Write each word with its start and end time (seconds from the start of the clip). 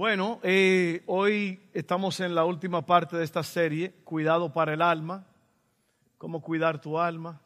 Bueno, 0.00 0.40
eh, 0.42 1.02
hoy 1.04 1.60
estamos 1.74 2.20
en 2.20 2.34
la 2.34 2.46
última 2.46 2.86
parte 2.86 3.18
de 3.18 3.24
esta 3.24 3.42
serie, 3.42 3.92
Cuidado 4.02 4.50
para 4.50 4.72
el 4.72 4.80
alma, 4.80 5.26
cómo 6.16 6.40
cuidar 6.40 6.80
tu 6.80 6.98
alma, 6.98 7.42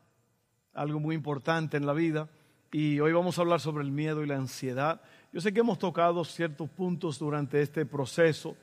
algo 0.72 1.00
muy 1.00 1.16
importante 1.16 1.76
en 1.76 1.84
la 1.84 1.92
vida. 1.92 2.28
Y 2.70 3.00
hoy 3.00 3.12
vamos 3.12 3.36
a 3.36 3.40
hablar 3.40 3.58
sobre 3.58 3.82
el 3.82 3.90
miedo 3.90 4.22
y 4.22 4.28
la 4.28 4.36
ansiedad. 4.36 5.00
Yo 5.32 5.40
sé 5.40 5.52
que 5.52 5.58
hemos 5.58 5.80
tocado 5.80 6.24
ciertos 6.24 6.70
puntos 6.70 7.18
durante 7.18 7.60
este 7.60 7.86
proceso. 7.86 8.56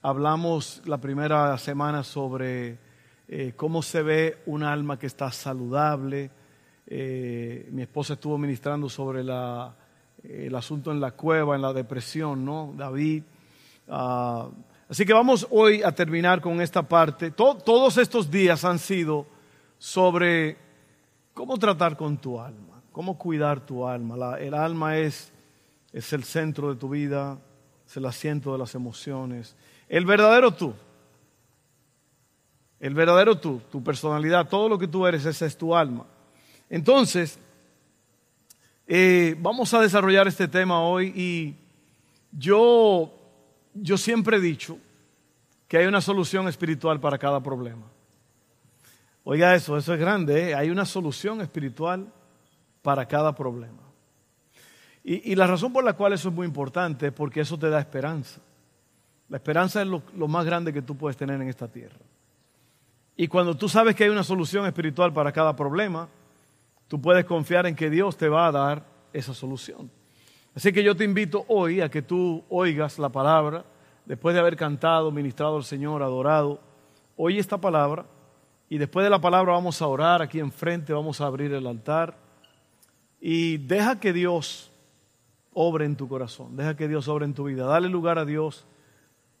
Hablamos 0.00 0.80
la 0.86 0.96
primera 0.96 1.58
semana 1.58 2.04
sobre 2.04 2.78
eh, 3.28 3.52
cómo 3.54 3.82
se 3.82 4.00
ve 4.00 4.38
un 4.46 4.62
alma 4.62 4.98
que 4.98 5.08
está 5.08 5.30
saludable. 5.30 6.30
Eh, 6.86 7.68
mi 7.70 7.82
esposa 7.82 8.14
estuvo 8.14 8.38
ministrando 8.38 8.88
sobre 8.88 9.22
la 9.22 9.76
el 10.28 10.54
asunto 10.54 10.92
en 10.92 11.00
la 11.00 11.12
cueva, 11.12 11.56
en 11.56 11.62
la 11.62 11.72
depresión, 11.72 12.44
¿no? 12.44 12.72
David. 12.76 13.22
Ah, 13.88 14.48
así 14.88 15.04
que 15.04 15.12
vamos 15.12 15.46
hoy 15.50 15.82
a 15.82 15.92
terminar 15.92 16.40
con 16.40 16.60
esta 16.60 16.82
parte. 16.82 17.30
todos 17.30 17.98
estos 17.98 18.30
días 18.30 18.64
han 18.64 18.78
sido 18.78 19.26
sobre 19.78 20.56
cómo 21.34 21.58
tratar 21.58 21.96
con 21.96 22.16
tu 22.16 22.40
alma, 22.40 22.82
cómo 22.92 23.18
cuidar 23.18 23.60
tu 23.60 23.86
alma. 23.86 24.38
el 24.38 24.54
alma 24.54 24.96
es, 24.96 25.32
es 25.92 26.12
el 26.12 26.24
centro 26.24 26.72
de 26.72 26.80
tu 26.80 26.88
vida, 26.88 27.38
es 27.86 27.96
el 27.96 28.06
asiento 28.06 28.52
de 28.52 28.58
las 28.58 28.74
emociones. 28.74 29.56
El 29.88 30.04
verdadero 30.06 30.52
tú, 30.52 30.74
el 32.80 32.94
verdadero 32.94 33.38
tú, 33.38 33.60
tu 33.70 33.82
personalidad, 33.82 34.48
todo 34.48 34.68
lo 34.68 34.78
que 34.78 34.88
tú 34.88 35.06
eres, 35.06 35.24
esa 35.24 35.46
es 35.46 35.56
tu 35.56 35.74
alma. 35.74 36.06
Entonces, 36.68 37.38
eh, 38.86 39.36
vamos 39.40 39.74
a 39.74 39.80
desarrollar 39.80 40.28
este 40.28 40.46
tema 40.46 40.80
hoy 40.80 41.12
y 41.16 41.54
yo, 42.30 43.12
yo 43.74 43.98
siempre 43.98 44.36
he 44.36 44.40
dicho 44.40 44.78
que 45.66 45.78
hay 45.78 45.86
una 45.86 46.00
solución 46.00 46.46
espiritual 46.46 47.00
para 47.00 47.18
cada 47.18 47.42
problema. 47.42 47.86
Oiga 49.24 49.54
eso, 49.54 49.76
eso 49.76 49.92
es 49.92 49.98
grande, 49.98 50.50
¿eh? 50.50 50.54
hay 50.54 50.70
una 50.70 50.84
solución 50.84 51.40
espiritual 51.40 52.06
para 52.82 53.06
cada 53.06 53.34
problema. 53.34 53.82
Y, 55.02 55.36
la 55.36 55.46
razón 55.46 55.72
por 55.72 55.84
la 55.84 55.92
cual 55.92 56.14
eso 56.14 56.30
es 56.30 56.34
muy 56.34 56.46
importante 56.46 57.06
es 57.06 57.12
porque 57.12 57.40
eso 57.40 57.56
te 57.56 57.70
da 57.70 57.78
esperanza. 57.78 58.40
La 59.28 59.36
esperanza 59.36 59.80
es 59.80 59.86
lo 59.86 60.28
más 60.28 60.44
grande 60.44 60.72
que 60.72 60.82
tú 60.82 60.96
puedes 60.96 61.16
tener 61.16 61.40
en 61.40 61.48
esta 61.48 61.68
tierra. 61.68 61.98
Y 63.16 63.28
cuando 63.28 63.56
tú 63.56 63.68
sabes 63.68 63.94
que 63.94 64.04
hay 64.04 64.10
una 64.10 64.24
solución 64.24 64.66
espiritual 64.66 65.12
para 65.12 65.30
cada 65.30 65.54
problema, 65.54 66.08
tú 66.88 67.00
puedes 67.00 67.24
confiar 67.24 67.66
en 67.66 67.76
que 67.76 67.90
Dios 67.90 68.16
te 68.16 68.28
va 68.28 68.46
a 68.46 68.52
dar 68.52 68.84
esa 69.12 69.34
solución. 69.34 69.90
Así 70.54 70.72
que 70.72 70.82
yo 70.82 70.96
te 70.96 71.04
invito 71.04 71.44
hoy 71.48 71.80
a 71.80 71.90
que 71.90 72.02
tú 72.02 72.44
oigas 72.48 72.98
la 72.98 73.10
palabra, 73.10 73.64
después 74.04 74.34
de 74.34 74.40
haber 74.40 74.56
cantado, 74.56 75.10
ministrado 75.10 75.56
al 75.56 75.64
Señor, 75.64 76.02
adorado, 76.02 76.60
oye 77.16 77.38
esta 77.38 77.58
palabra 77.58 78.06
y 78.68 78.78
después 78.78 79.04
de 79.04 79.10
la 79.10 79.20
palabra 79.20 79.52
vamos 79.52 79.82
a 79.82 79.86
orar 79.86 80.22
aquí 80.22 80.40
enfrente, 80.40 80.92
vamos 80.92 81.20
a 81.20 81.26
abrir 81.26 81.52
el 81.52 81.66
altar 81.66 82.16
y 83.20 83.58
deja 83.58 84.00
que 84.00 84.12
Dios 84.12 84.70
obre 85.52 85.84
en 85.84 85.96
tu 85.96 86.08
corazón, 86.08 86.56
deja 86.56 86.76
que 86.76 86.88
Dios 86.88 87.08
obre 87.08 87.24
en 87.24 87.34
tu 87.34 87.44
vida, 87.44 87.66
dale 87.66 87.88
lugar 87.88 88.18
a 88.18 88.24
Dios 88.24 88.66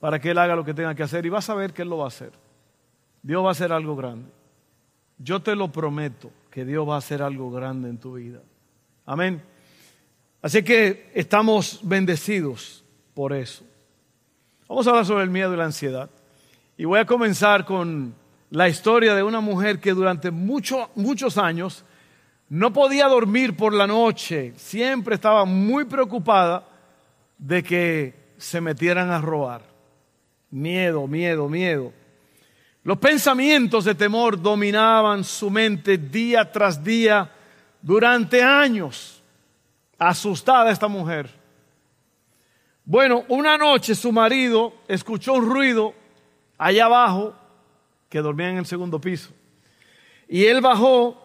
para 0.00 0.20
que 0.20 0.30
Él 0.30 0.38
haga 0.38 0.56
lo 0.56 0.64
que 0.64 0.74
tenga 0.74 0.94
que 0.94 1.02
hacer 1.02 1.24
y 1.24 1.30
vas 1.30 1.48
a 1.48 1.54
ver 1.54 1.72
que 1.72 1.82
Él 1.82 1.88
lo 1.88 1.98
va 1.98 2.04
a 2.04 2.08
hacer. 2.08 2.32
Dios 3.22 3.42
va 3.42 3.48
a 3.48 3.52
hacer 3.52 3.72
algo 3.72 3.96
grande. 3.96 4.30
Yo 5.18 5.40
te 5.40 5.56
lo 5.56 5.72
prometo 5.72 6.30
que 6.56 6.64
Dios 6.64 6.88
va 6.88 6.94
a 6.94 6.98
hacer 7.00 7.20
algo 7.20 7.50
grande 7.50 7.90
en 7.90 7.98
tu 7.98 8.14
vida. 8.14 8.40
Amén. 9.04 9.42
Así 10.40 10.62
que 10.62 11.12
estamos 11.12 11.80
bendecidos 11.82 12.82
por 13.12 13.34
eso. 13.34 13.62
Vamos 14.66 14.86
a 14.86 14.90
hablar 14.90 15.04
sobre 15.04 15.24
el 15.24 15.28
miedo 15.28 15.52
y 15.52 15.58
la 15.58 15.66
ansiedad. 15.66 16.08
Y 16.78 16.86
voy 16.86 16.98
a 16.98 17.04
comenzar 17.04 17.66
con 17.66 18.14
la 18.48 18.70
historia 18.70 19.14
de 19.14 19.22
una 19.22 19.40
mujer 19.40 19.80
que 19.80 19.92
durante 19.92 20.30
muchos 20.30 21.36
años 21.36 21.84
no 22.48 22.72
podía 22.72 23.06
dormir 23.06 23.54
por 23.54 23.74
la 23.74 23.86
noche. 23.86 24.54
Siempre 24.56 25.16
estaba 25.16 25.44
muy 25.44 25.84
preocupada 25.84 26.66
de 27.36 27.62
que 27.62 28.14
se 28.38 28.62
metieran 28.62 29.10
a 29.10 29.20
robar. 29.20 29.60
Miedo, 30.50 31.06
miedo, 31.06 31.50
miedo. 31.50 31.92
Los 32.86 32.98
pensamientos 32.98 33.84
de 33.84 33.96
temor 33.96 34.40
dominaban 34.40 35.24
su 35.24 35.50
mente 35.50 35.98
día 35.98 36.52
tras 36.52 36.84
día 36.84 37.28
durante 37.82 38.40
años. 38.40 39.24
Asustada 39.98 40.70
esta 40.70 40.86
mujer. 40.86 41.28
Bueno, 42.84 43.24
una 43.26 43.58
noche 43.58 43.96
su 43.96 44.12
marido 44.12 44.72
escuchó 44.86 45.32
un 45.32 45.50
ruido 45.50 45.94
allá 46.58 46.84
abajo, 46.84 47.34
que 48.08 48.20
dormía 48.20 48.50
en 48.50 48.58
el 48.58 48.66
segundo 48.66 49.00
piso. 49.00 49.30
Y 50.28 50.44
él 50.44 50.60
bajó 50.60 51.20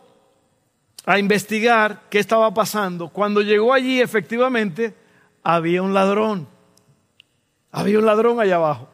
a 1.05 1.19
investigar 1.19 2.05
qué 2.09 2.17
estaba 2.17 2.51
pasando. 2.51 3.09
Cuando 3.09 3.39
llegó 3.39 3.71
allí, 3.71 4.01
efectivamente, 4.01 4.95
había 5.43 5.83
un 5.83 5.93
ladrón. 5.93 6.47
Había 7.71 7.99
un 7.99 8.05
ladrón 8.07 8.39
allá 8.39 8.55
abajo. 8.55 8.90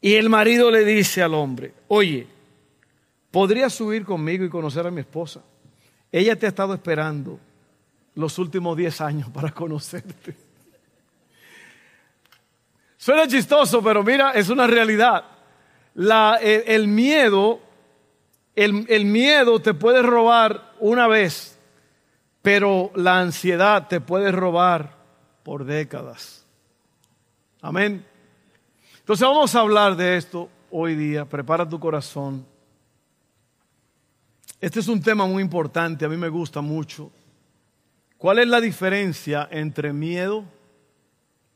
Y 0.00 0.14
el 0.14 0.28
marido 0.28 0.70
le 0.70 0.84
dice 0.84 1.22
al 1.22 1.34
hombre, 1.34 1.72
oye, 1.88 2.26
¿podrías 3.30 3.72
subir 3.72 4.04
conmigo 4.04 4.44
y 4.44 4.48
conocer 4.48 4.86
a 4.86 4.90
mi 4.90 5.00
esposa? 5.00 5.42
Ella 6.12 6.36
te 6.36 6.46
ha 6.46 6.50
estado 6.50 6.74
esperando 6.74 7.38
los 8.14 8.38
últimos 8.38 8.76
10 8.76 9.00
años 9.00 9.30
para 9.30 9.52
conocerte. 9.52 10.36
Suena 12.96 13.26
chistoso, 13.26 13.82
pero 13.82 14.02
mira, 14.02 14.32
es 14.32 14.48
una 14.48 14.66
realidad. 14.66 15.24
el, 16.40 16.88
miedo, 16.88 17.60
el 18.54 19.04
miedo 19.04 19.60
te 19.60 19.74
puede 19.74 20.02
robar 20.02 20.74
una 20.80 21.08
vez, 21.08 21.58
pero 22.42 22.90
la 22.94 23.20
ansiedad 23.20 23.88
te 23.88 24.00
puede 24.00 24.32
robar 24.32 24.96
por 25.42 25.64
décadas. 25.64 26.44
Amén. 27.60 28.07
Entonces 29.08 29.26
vamos 29.26 29.54
a 29.54 29.60
hablar 29.60 29.96
de 29.96 30.18
esto 30.18 30.50
hoy 30.70 30.94
día. 30.94 31.24
Prepara 31.24 31.66
tu 31.66 31.80
corazón. 31.80 32.44
Este 34.60 34.80
es 34.80 34.88
un 34.88 35.00
tema 35.00 35.24
muy 35.24 35.42
importante, 35.42 36.04
a 36.04 36.10
mí 36.10 36.18
me 36.18 36.28
gusta 36.28 36.60
mucho. 36.60 37.10
¿Cuál 38.18 38.40
es 38.40 38.48
la 38.48 38.60
diferencia 38.60 39.48
entre 39.50 39.94
miedo, 39.94 40.44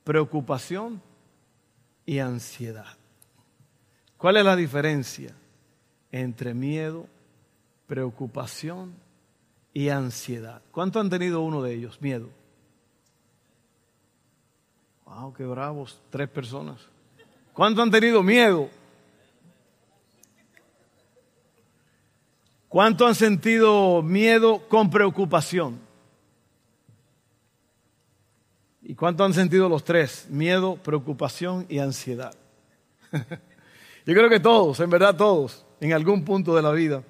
preocupación 0.02 1.02
y 2.06 2.20
ansiedad? 2.20 2.96
¿Cuál 4.16 4.38
es 4.38 4.46
la 4.46 4.56
diferencia 4.56 5.34
entre 6.10 6.54
miedo, 6.54 7.06
preocupación 7.86 8.94
y 9.74 9.90
ansiedad? 9.90 10.62
¿Cuánto 10.70 11.00
han 11.00 11.10
tenido 11.10 11.42
uno 11.42 11.60
de 11.60 11.74
ellos? 11.74 12.00
Miedo. 12.00 12.30
Wow, 15.04 15.34
qué 15.34 15.44
bravos, 15.44 16.00
tres 16.08 16.30
personas. 16.30 16.88
¿Cuánto 17.52 17.82
han 17.82 17.90
tenido 17.90 18.22
miedo? 18.22 18.70
¿Cuánto 22.68 23.06
han 23.06 23.14
sentido 23.14 24.02
miedo 24.02 24.66
con 24.68 24.88
preocupación? 24.88 25.78
¿Y 28.80 28.94
cuánto 28.94 29.24
han 29.24 29.34
sentido 29.34 29.68
los 29.68 29.84
tres? 29.84 30.26
Miedo, 30.30 30.76
preocupación 30.76 31.66
y 31.68 31.78
ansiedad. 31.78 32.34
Yo 33.12 34.14
creo 34.14 34.30
que 34.30 34.40
todos, 34.40 34.80
en 34.80 34.88
verdad 34.88 35.14
todos, 35.14 35.66
en 35.80 35.92
algún 35.92 36.24
punto 36.24 36.56
de 36.56 36.62
la 36.62 36.72
vida. 36.72 37.02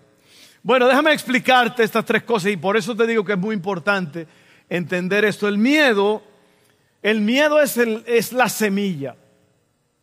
Bueno, 0.64 0.88
déjame 0.88 1.12
explicarte 1.12 1.84
estas 1.84 2.04
tres 2.04 2.24
cosas 2.24 2.50
y 2.50 2.56
por 2.56 2.76
eso 2.76 2.96
te 2.96 3.06
digo 3.06 3.24
que 3.24 3.32
es 3.32 3.38
muy 3.38 3.54
importante 3.54 4.26
entender 4.68 5.24
esto. 5.24 5.46
El 5.46 5.58
miedo, 5.58 6.22
el 7.00 7.20
miedo 7.20 7.60
es, 7.60 7.76
el, 7.76 8.02
es 8.06 8.32
la 8.32 8.48
semilla 8.48 9.14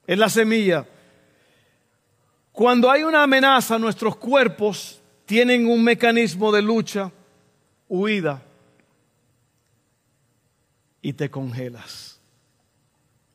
es 0.10 0.18
la 0.18 0.28
semilla. 0.28 0.88
Cuando 2.52 2.90
hay 2.90 3.04
una 3.04 3.22
amenaza, 3.22 3.78
nuestros 3.78 4.16
cuerpos 4.16 5.00
tienen 5.28 5.68
un 5.68 5.84
mecanismo 5.84 6.52
de 6.52 6.64
lucha, 6.64 7.12
huida, 7.88 8.42
y 11.04 11.14
te 11.14 11.30
congelas. 11.30 12.20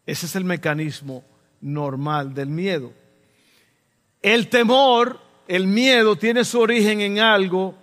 Ese 0.04 0.26
es 0.26 0.34
el 0.34 0.42
mecanismo 0.42 1.22
normal 1.60 2.34
del 2.34 2.48
miedo. 2.48 2.92
El 4.20 4.48
temor, 4.48 5.20
el 5.46 5.68
miedo, 5.68 6.16
tiene 6.16 6.44
su 6.44 6.58
origen 6.58 7.00
en 7.02 7.20
algo 7.20 7.76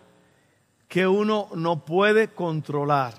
que 0.89 1.07
uno 1.07 1.47
no 1.55 1.85
puede 1.85 2.27
controlar. 2.27 3.13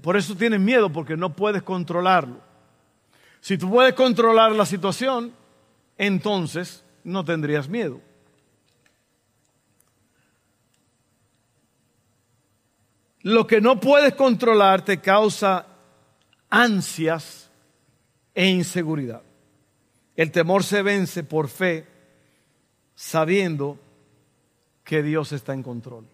Por 0.00 0.16
eso 0.16 0.36
tienes 0.36 0.60
miedo, 0.60 0.92
porque 0.92 1.16
no 1.16 1.34
puedes 1.34 1.64
controlarlo. 1.64 2.53
Si 3.44 3.58
tú 3.58 3.68
puedes 3.68 3.92
controlar 3.92 4.52
la 4.52 4.64
situación, 4.64 5.34
entonces 5.98 6.82
no 7.04 7.26
tendrías 7.26 7.68
miedo. 7.68 8.00
Lo 13.20 13.46
que 13.46 13.60
no 13.60 13.78
puedes 13.78 14.14
controlar 14.14 14.82
te 14.82 14.98
causa 14.98 15.66
ansias 16.48 17.50
e 18.34 18.46
inseguridad. 18.46 19.20
El 20.16 20.32
temor 20.32 20.64
se 20.64 20.80
vence 20.80 21.22
por 21.22 21.48
fe, 21.50 21.86
sabiendo 22.94 23.78
que 24.84 25.02
Dios 25.02 25.32
está 25.32 25.52
en 25.52 25.62
control. 25.62 26.06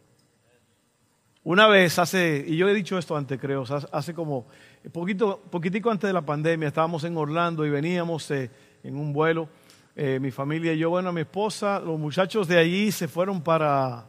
Una 1.51 1.67
vez 1.67 1.99
hace, 1.99 2.45
y 2.47 2.57
yo 2.57 2.69
he 2.69 2.75
dicho 2.75 2.97
esto 2.97 3.17
antes, 3.17 3.37
creo, 3.41 3.65
hace 3.91 4.15
como 4.15 4.47
poquito, 4.93 5.41
poquitico 5.51 5.91
antes 5.91 6.07
de 6.07 6.15
la 6.15 6.25
pandemia, 6.25 6.69
estábamos 6.69 7.03
en 7.03 7.17
Orlando 7.17 7.67
y 7.67 7.71
veníamos 7.71 8.31
eh, 8.31 8.49
en 8.85 8.95
un 8.95 9.13
vuelo, 9.13 9.49
eh, 9.97 10.21
mi 10.21 10.31
familia 10.31 10.73
y 10.73 10.79
yo, 10.79 10.91
bueno, 10.91 11.13
mi 11.13 11.23
esposa, 11.23 11.81
los 11.81 11.99
muchachos 11.99 12.47
de 12.47 12.57
allí 12.57 12.93
se 12.93 13.09
fueron 13.09 13.43
para 13.43 14.07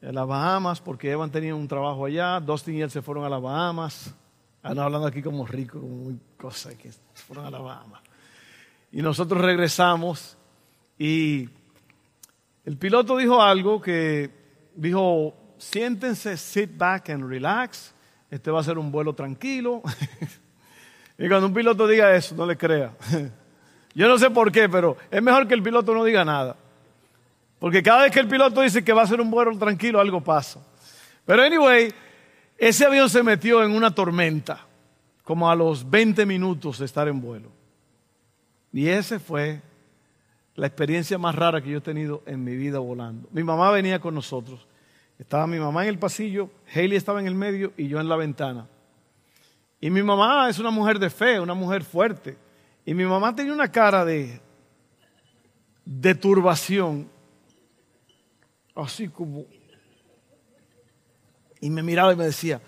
eh, 0.00 0.12
las 0.12 0.24
Bahamas 0.24 0.80
porque 0.80 1.10
Evan 1.10 1.32
tenía 1.32 1.52
un 1.52 1.66
trabajo 1.66 2.04
allá, 2.04 2.38
Dustin 2.38 2.76
y 2.76 2.82
él 2.82 2.92
se 2.92 3.02
fueron 3.02 3.24
a 3.24 3.28
las 3.28 3.42
Bahamas, 3.42 4.14
ah, 4.62 4.68
hablando 4.68 5.08
aquí 5.08 5.20
como 5.20 5.44
rico, 5.44 5.80
como 5.80 5.96
muy 5.96 6.20
cosa, 6.38 6.78
que 6.78 6.92
se 6.92 7.00
fueron 7.26 7.44
a 7.44 7.50
las 7.50 7.60
Bahamas. 7.60 8.02
Y 8.92 9.02
nosotros 9.02 9.40
regresamos 9.40 10.38
y 10.96 11.48
el 12.64 12.76
piloto 12.76 13.16
dijo 13.16 13.42
algo 13.42 13.82
que 13.82 14.30
dijo, 14.76 15.41
siéntense, 15.62 16.36
sit 16.36 16.76
back 16.76 17.10
and 17.10 17.28
relax. 17.28 17.94
Este 18.30 18.50
va 18.50 18.60
a 18.60 18.64
ser 18.64 18.78
un 18.78 18.90
vuelo 18.90 19.14
tranquilo. 19.14 19.82
y 21.18 21.28
cuando 21.28 21.46
un 21.46 21.54
piloto 21.54 21.86
diga 21.86 22.14
eso, 22.14 22.34
no 22.34 22.46
le 22.46 22.56
crea. 22.56 22.92
Yo 23.94 24.08
no 24.08 24.18
sé 24.18 24.30
por 24.30 24.50
qué, 24.50 24.68
pero 24.68 24.96
es 25.10 25.22
mejor 25.22 25.46
que 25.46 25.54
el 25.54 25.62
piloto 25.62 25.94
no 25.94 26.04
diga 26.04 26.24
nada. 26.24 26.56
Porque 27.58 27.82
cada 27.82 28.02
vez 28.02 28.12
que 28.12 28.20
el 28.20 28.28
piloto 28.28 28.60
dice 28.60 28.82
que 28.82 28.92
va 28.92 29.02
a 29.02 29.06
ser 29.06 29.20
un 29.20 29.30
vuelo 29.30 29.56
tranquilo, 29.56 30.00
algo 30.00 30.20
pasa. 30.20 30.60
Pero 31.24 31.42
anyway, 31.42 31.92
ese 32.58 32.86
avión 32.86 33.08
se 33.08 33.22
metió 33.22 33.62
en 33.62 33.72
una 33.72 33.94
tormenta, 33.94 34.66
como 35.22 35.48
a 35.48 35.54
los 35.54 35.88
20 35.88 36.26
minutos 36.26 36.78
de 36.78 36.86
estar 36.86 37.06
en 37.06 37.20
vuelo. 37.20 37.50
Y 38.72 38.88
esa 38.88 39.20
fue 39.20 39.60
la 40.56 40.66
experiencia 40.66 41.18
más 41.18 41.34
rara 41.34 41.60
que 41.60 41.70
yo 41.70 41.78
he 41.78 41.82
tenido 41.82 42.22
en 42.26 42.42
mi 42.42 42.56
vida 42.56 42.78
volando. 42.78 43.28
Mi 43.30 43.44
mamá 43.44 43.70
venía 43.70 44.00
con 44.00 44.14
nosotros. 44.14 44.66
Estaba 45.22 45.46
mi 45.46 45.60
mamá 45.60 45.84
en 45.84 45.90
el 45.90 45.98
pasillo, 46.00 46.50
Haley 46.74 46.96
estaba 46.96 47.20
en 47.20 47.28
el 47.28 47.36
medio 47.36 47.72
y 47.76 47.86
yo 47.86 48.00
en 48.00 48.08
la 48.08 48.16
ventana. 48.16 48.66
Y 49.80 49.88
mi 49.88 50.02
mamá 50.02 50.50
es 50.50 50.58
una 50.58 50.70
mujer 50.70 50.98
de 50.98 51.10
fe, 51.10 51.38
una 51.38 51.54
mujer 51.54 51.84
fuerte. 51.84 52.36
Y 52.84 52.92
mi 52.92 53.04
mamá 53.04 53.32
tenía 53.32 53.52
una 53.52 53.70
cara 53.70 54.04
de, 54.04 54.40
turbación, 56.20 57.08
así 58.74 59.06
como... 59.06 59.44
Y 61.60 61.70
me 61.70 61.84
miraba 61.84 62.12
y 62.12 62.16
me 62.16 62.24
decía, 62.24 62.60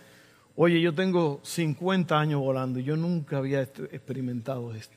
oye, 0.55 0.81
yo 0.81 0.95
tengo 0.95 1.41
50 1.43 2.17
años 2.17 2.41
volando 2.41 2.79
y 2.79 2.85
yo 2.85 2.97
nunca 2.97 3.39
había 3.39 3.63
experimentado 3.63 4.73
esto. 4.73 4.97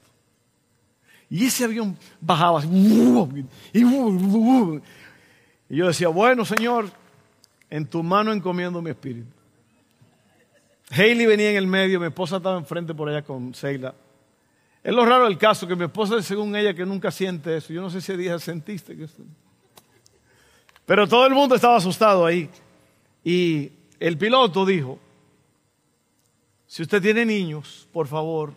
Y 1.28 1.48
ese 1.48 1.64
avión 1.64 1.98
bajaba 2.22 2.60
así, 2.60 2.70
y 3.74 3.82
yo 5.76 5.88
decía, 5.88 6.10
bueno, 6.10 6.46
Señor, 6.46 6.92
en 7.70 7.86
tu 7.86 8.04
mano 8.04 8.32
encomiendo 8.32 8.82
mi 8.82 8.90
espíritu. 8.90 9.32
Hailey 10.90 11.26
venía 11.26 11.52
en 11.52 11.58
el 11.58 11.68
medio, 11.68 12.00
mi 12.00 12.08
esposa 12.08 12.38
estaba 12.38 12.58
enfrente 12.58 12.94
por 12.94 13.10
allá 13.10 13.22
con 13.22 13.54
Seila. 13.54 13.94
Es 14.84 14.94
lo 14.94 15.06
raro 15.06 15.26
del 15.26 15.38
caso, 15.38 15.68
que 15.68 15.76
mi 15.76 15.84
esposa, 15.84 16.22
según 16.22 16.56
ella, 16.56 16.74
que 16.74 16.86
nunca 16.86 17.12
siente 17.12 17.58
eso. 17.58 17.74
Yo 17.74 17.82
no 17.82 17.90
sé 17.90 18.00
si 18.00 18.16
día 18.16 18.40
sentiste 18.40 18.96
que 18.96 19.08
Pero 20.86 21.08
todo 21.08 21.28
el 21.28 21.34
mundo 21.34 21.56
estaba 21.56 21.76
asustado 21.76 22.26
ahí. 22.26 22.50
Y 23.22 23.70
el 24.00 24.18
piloto 24.18 24.66
dijo, 24.66 24.98
si 26.68 26.84
usted 26.84 27.02
tiene 27.02 27.26
niños, 27.26 27.88
por 27.92 28.08
favor, 28.08 28.54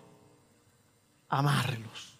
amárrelos. 1.28 2.16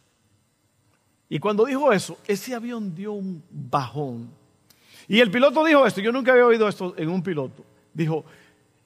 Y 1.29 1.39
cuando 1.39 1.65
dijo 1.65 1.93
eso, 1.93 2.19
ese 2.27 2.55
avión 2.55 2.93
dio 2.93 3.13
un 3.13 3.45
bajón. 3.49 4.40
Y 5.11 5.19
el 5.19 5.29
piloto 5.29 5.65
dijo 5.65 5.85
esto, 5.85 6.01
yo 6.01 6.13
nunca 6.13 6.31
había 6.31 6.47
oído 6.47 6.69
esto 6.69 6.95
en 6.97 7.09
un 7.09 7.21
piloto. 7.21 7.65
Dijo, 7.93 8.25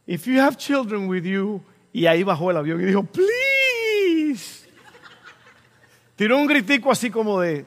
if 0.06 0.24
you 0.24 0.40
have 0.40 0.56
children 0.56 1.06
with 1.06 1.22
you, 1.22 1.62
y 1.92 2.06
ahí 2.06 2.22
bajó 2.22 2.50
el 2.50 2.56
avión 2.56 2.80
y 2.80 2.86
dijo, 2.86 3.04
please. 3.04 4.66
Tiró 6.16 6.38
un 6.38 6.46
gritico 6.46 6.90
así 6.90 7.10
como 7.10 7.40
de... 7.40 7.66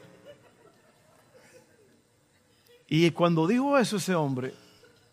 Y 2.87 3.11
cuando 3.11 3.45
dijo 3.45 3.77
eso 3.77 3.97
ese 3.97 4.15
hombre, 4.15 4.55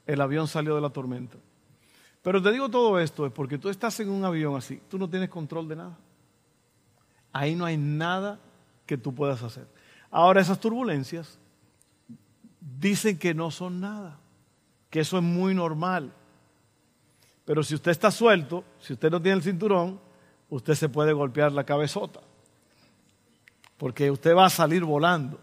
el 0.06 0.22
avión 0.22 0.48
salió 0.48 0.74
de 0.76 0.80
la 0.80 0.88
tormenta. 0.88 1.36
Pero 2.22 2.42
te 2.42 2.50
digo 2.50 2.70
todo 2.70 2.98
esto 2.98 3.26
es 3.26 3.32
porque 3.32 3.58
tú 3.58 3.68
estás 3.68 4.00
en 4.00 4.08
un 4.08 4.24
avión 4.24 4.56
así, 4.56 4.80
tú 4.88 4.96
no 4.96 5.06
tienes 5.10 5.28
control 5.28 5.68
de 5.68 5.76
nada. 5.76 5.98
Ahí 7.30 7.54
no 7.54 7.66
hay 7.66 7.76
nada 7.76 8.40
que 8.86 8.96
tú 8.96 9.14
puedas 9.14 9.42
hacer. 9.42 9.66
Ahora 10.10 10.40
esas 10.40 10.58
turbulencias 10.58 11.38
dicen 12.64 13.18
que 13.18 13.34
no 13.34 13.50
son 13.50 13.80
nada, 13.80 14.18
que 14.90 15.00
eso 15.00 15.18
es 15.18 15.22
muy 15.22 15.54
normal. 15.54 16.12
Pero 17.44 17.62
si 17.62 17.74
usted 17.74 17.90
está 17.90 18.10
suelto, 18.10 18.64
si 18.80 18.94
usted 18.94 19.10
no 19.10 19.20
tiene 19.20 19.36
el 19.36 19.42
cinturón, 19.42 20.00
usted 20.48 20.74
se 20.74 20.88
puede 20.88 21.12
golpear 21.12 21.52
la 21.52 21.64
cabezota. 21.64 22.20
Porque 23.76 24.10
usted 24.10 24.34
va 24.34 24.46
a 24.46 24.50
salir 24.50 24.82
volando. 24.84 25.38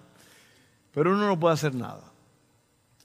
Pero 0.94 1.12
uno 1.12 1.28
no 1.28 1.40
puede 1.40 1.54
hacer 1.54 1.76
nada. 1.76 2.12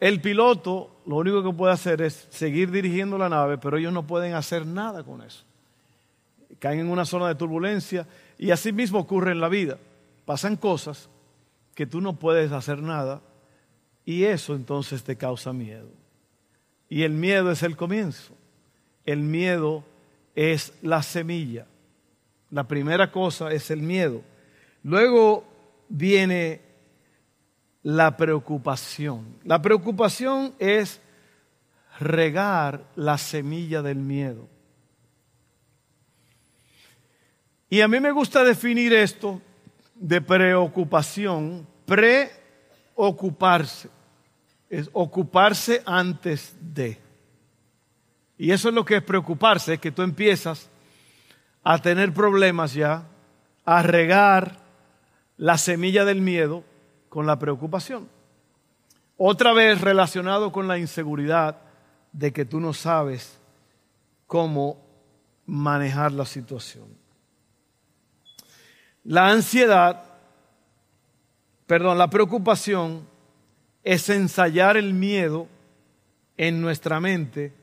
El 0.00 0.20
piloto 0.20 1.00
lo 1.06 1.16
único 1.16 1.42
que 1.42 1.56
puede 1.56 1.72
hacer 1.72 2.00
es 2.02 2.26
seguir 2.30 2.70
dirigiendo 2.70 3.18
la 3.18 3.28
nave, 3.28 3.58
pero 3.58 3.76
ellos 3.76 3.92
no 3.92 4.06
pueden 4.06 4.34
hacer 4.34 4.66
nada 4.66 5.04
con 5.04 5.22
eso. 5.22 5.44
Caen 6.58 6.80
en 6.80 6.90
una 6.90 7.04
zona 7.04 7.28
de 7.28 7.34
turbulencia 7.34 8.06
y 8.38 8.50
así 8.50 8.72
mismo 8.72 8.98
ocurre 8.98 9.32
en 9.32 9.40
la 9.40 9.48
vida. 9.48 9.78
Pasan 10.24 10.56
cosas 10.56 11.08
que 11.74 11.86
tú 11.86 12.00
no 12.00 12.14
puedes 12.14 12.52
hacer 12.52 12.82
nada 12.82 13.20
y 14.06 14.24
eso 14.24 14.54
entonces 14.54 15.02
te 15.02 15.16
causa 15.16 15.52
miedo. 15.52 15.90
Y 16.88 17.02
el 17.02 17.12
miedo 17.12 17.50
es 17.50 17.64
el 17.64 17.76
comienzo. 17.76 18.34
El 19.04 19.18
miedo 19.18 19.84
es 20.36 20.72
la 20.80 21.02
semilla. 21.02 21.66
La 22.50 22.68
primera 22.68 23.10
cosa 23.10 23.50
es 23.50 23.68
el 23.72 23.82
miedo. 23.82 24.22
Luego 24.84 25.44
viene 25.88 26.60
la 27.82 28.16
preocupación. 28.16 29.40
La 29.42 29.60
preocupación 29.60 30.54
es 30.60 31.00
regar 31.98 32.84
la 32.94 33.18
semilla 33.18 33.82
del 33.82 33.98
miedo. 33.98 34.48
Y 37.68 37.80
a 37.80 37.88
mí 37.88 37.98
me 37.98 38.12
gusta 38.12 38.44
definir 38.44 38.92
esto 38.92 39.42
de 39.96 40.20
preocupación, 40.20 41.66
preocuparse 42.94 43.95
es 44.68 44.90
ocuparse 44.92 45.82
antes 45.86 46.56
de. 46.60 46.98
Y 48.38 48.50
eso 48.50 48.68
es 48.68 48.74
lo 48.74 48.84
que 48.84 48.96
es 48.96 49.02
preocuparse, 49.02 49.74
es 49.74 49.80
que 49.80 49.92
tú 49.92 50.02
empiezas 50.02 50.68
a 51.62 51.78
tener 51.78 52.12
problemas 52.12 52.74
ya, 52.74 53.06
a 53.64 53.82
regar 53.82 54.58
la 55.36 55.58
semilla 55.58 56.04
del 56.04 56.20
miedo 56.20 56.64
con 57.08 57.26
la 57.26 57.38
preocupación. 57.38 58.08
Otra 59.16 59.52
vez 59.52 59.80
relacionado 59.80 60.52
con 60.52 60.68
la 60.68 60.78
inseguridad 60.78 61.56
de 62.12 62.32
que 62.32 62.44
tú 62.44 62.60
no 62.60 62.72
sabes 62.72 63.38
cómo 64.26 64.78
manejar 65.46 66.12
la 66.12 66.26
situación. 66.26 66.84
La 69.04 69.28
ansiedad, 69.30 70.02
perdón, 71.66 71.96
la 71.96 72.10
preocupación 72.10 73.06
es 73.86 74.08
ensayar 74.08 74.76
el 74.76 74.94
miedo 74.94 75.46
en 76.36 76.60
nuestra 76.60 76.98
mente 76.98 77.54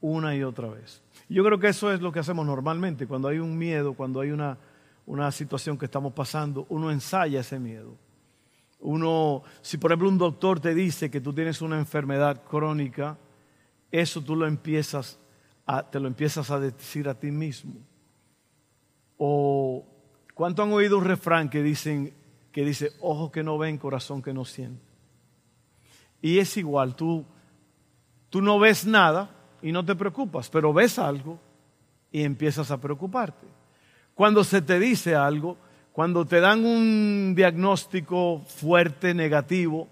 una 0.00 0.36
y 0.36 0.44
otra 0.44 0.68
vez. 0.68 1.02
Yo 1.28 1.42
creo 1.42 1.58
que 1.58 1.66
eso 1.66 1.92
es 1.92 2.00
lo 2.00 2.12
que 2.12 2.20
hacemos 2.20 2.46
normalmente. 2.46 3.08
Cuando 3.08 3.26
hay 3.26 3.40
un 3.40 3.58
miedo, 3.58 3.94
cuando 3.94 4.20
hay 4.20 4.30
una, 4.30 4.56
una 5.04 5.32
situación 5.32 5.76
que 5.76 5.86
estamos 5.86 6.12
pasando, 6.12 6.64
uno 6.68 6.92
ensaya 6.92 7.40
ese 7.40 7.58
miedo. 7.58 7.96
Uno, 8.78 9.42
si 9.60 9.78
por 9.78 9.90
ejemplo 9.90 10.08
un 10.08 10.16
doctor 10.16 10.60
te 10.60 10.76
dice 10.76 11.10
que 11.10 11.20
tú 11.20 11.32
tienes 11.32 11.60
una 11.60 11.76
enfermedad 11.76 12.44
crónica, 12.44 13.18
eso 13.90 14.22
tú 14.22 14.36
lo 14.36 14.46
empiezas 14.46 15.18
a, 15.66 15.90
te 15.90 15.98
lo 15.98 16.06
empiezas 16.06 16.52
a 16.52 16.60
decir 16.60 17.08
a 17.08 17.18
ti 17.18 17.32
mismo. 17.32 17.74
O 19.16 19.84
¿cuánto 20.34 20.62
han 20.62 20.72
oído 20.72 20.98
un 20.98 21.04
refrán 21.04 21.50
que 21.50 21.64
que 22.52 22.64
dice 22.64 22.92
ojos 23.00 23.32
que 23.32 23.42
no 23.42 23.58
ven, 23.58 23.76
corazón 23.76 24.22
que 24.22 24.32
no 24.32 24.44
siente? 24.44 24.87
Y 26.20 26.38
es 26.38 26.56
igual, 26.56 26.94
tú, 26.94 27.24
tú 28.28 28.42
no 28.42 28.58
ves 28.58 28.86
nada 28.86 29.30
y 29.62 29.72
no 29.72 29.84
te 29.84 29.94
preocupas, 29.94 30.48
pero 30.48 30.72
ves 30.72 30.98
algo 30.98 31.38
y 32.10 32.22
empiezas 32.22 32.70
a 32.70 32.80
preocuparte. 32.80 33.46
Cuando 34.14 34.42
se 34.42 34.62
te 34.62 34.80
dice 34.80 35.14
algo, 35.14 35.56
cuando 35.92 36.24
te 36.24 36.40
dan 36.40 36.64
un 36.64 37.34
diagnóstico 37.36 38.42
fuerte, 38.46 39.14
negativo, 39.14 39.88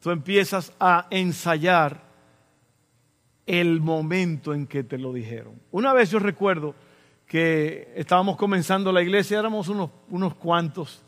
tú 0.00 0.10
empiezas 0.10 0.72
a 0.80 1.06
ensayar 1.10 2.02
el 3.46 3.80
momento 3.80 4.54
en 4.54 4.66
que 4.66 4.84
te 4.84 4.98
lo 4.98 5.12
dijeron. 5.12 5.60
Una 5.70 5.92
vez 5.92 6.10
yo 6.10 6.18
recuerdo 6.18 6.74
que 7.26 7.92
estábamos 7.96 8.36
comenzando 8.36 8.92
la 8.92 9.02
iglesia, 9.02 9.38
éramos 9.38 9.68
unos, 9.68 9.90
unos 10.10 10.34
cuantos. 10.34 11.02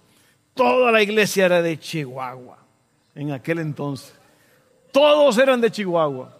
Toda 0.55 0.91
la 0.91 1.03
iglesia 1.03 1.47
era 1.47 1.63
de 1.63 1.79
Chihuahua 1.79 2.59
en 3.15 3.33
aquel 3.33 3.59
entonces. 3.59 4.15
Todos 4.95 5.39
eran 5.39 5.61
de 5.61 5.73
Chihuahua. 5.73 6.39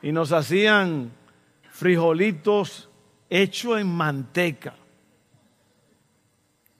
Y 0.00 0.12
nos 0.12 0.32
hacían 0.32 1.12
frijolitos 1.70 2.88
hechos 3.28 3.78
en 3.78 3.86
manteca. 3.86 4.74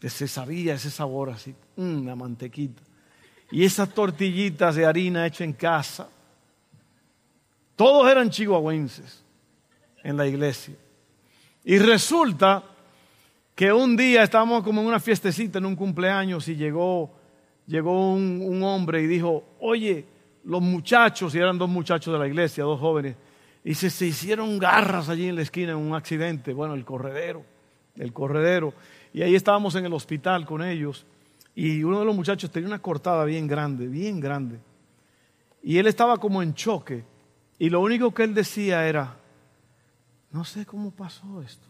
Que 0.00 0.08
se 0.08 0.26
sabía 0.26 0.72
ese 0.72 0.90
sabor 0.90 1.28
así, 1.28 1.54
una 1.76 2.16
mantequita. 2.16 2.80
Y 3.50 3.66
esas 3.66 3.90
tortillitas 3.90 4.74
de 4.74 4.86
harina 4.86 5.26
hechas 5.26 5.42
en 5.42 5.52
casa. 5.52 6.08
Todos 7.76 8.10
eran 8.10 8.30
chihuahuenses 8.30 9.22
en 10.02 10.16
la 10.16 10.26
iglesia. 10.26 10.76
Y 11.62 11.76
resulta 11.76 12.62
que 13.54 13.70
un 13.70 13.98
día 13.98 14.22
estábamos 14.22 14.62
como 14.62 14.80
en 14.80 14.86
una 14.86 15.00
fiestecita, 15.00 15.58
en 15.58 15.66
un 15.66 15.76
cumpleaños, 15.76 16.48
y 16.48 16.56
llegó, 16.56 17.10
llegó 17.66 18.14
un, 18.14 18.40
un 18.42 18.62
hombre 18.62 19.02
y 19.02 19.06
dijo, 19.06 19.44
oye, 19.60 20.06
los 20.44 20.62
muchachos, 20.62 21.34
y 21.34 21.38
eran 21.38 21.58
dos 21.58 21.68
muchachos 21.68 22.12
de 22.12 22.18
la 22.18 22.26
iglesia, 22.26 22.64
dos 22.64 22.80
jóvenes, 22.80 23.16
y 23.64 23.74
se, 23.74 23.90
se 23.90 24.06
hicieron 24.06 24.58
garras 24.58 25.08
allí 25.08 25.28
en 25.28 25.36
la 25.36 25.42
esquina 25.42 25.72
en 25.72 25.78
un 25.78 25.94
accidente, 25.94 26.52
bueno, 26.52 26.74
el 26.74 26.84
corredero, 26.84 27.44
el 27.96 28.12
corredero. 28.12 28.72
Y 29.12 29.22
ahí 29.22 29.34
estábamos 29.34 29.74
en 29.74 29.86
el 29.86 29.92
hospital 29.92 30.46
con 30.46 30.62
ellos, 30.62 31.06
y 31.54 31.82
uno 31.82 32.00
de 32.00 32.04
los 32.04 32.14
muchachos 32.14 32.50
tenía 32.50 32.68
una 32.68 32.80
cortada 32.80 33.24
bien 33.24 33.46
grande, 33.46 33.86
bien 33.86 34.20
grande. 34.20 34.58
Y 35.62 35.76
él 35.78 35.86
estaba 35.86 36.16
como 36.16 36.42
en 36.42 36.54
choque, 36.54 37.04
y 37.58 37.68
lo 37.68 37.80
único 37.80 38.14
que 38.14 38.24
él 38.24 38.34
decía 38.34 38.88
era, 38.88 39.18
no 40.30 40.44
sé 40.44 40.64
cómo 40.64 40.90
pasó 40.90 41.42
esto. 41.42 41.68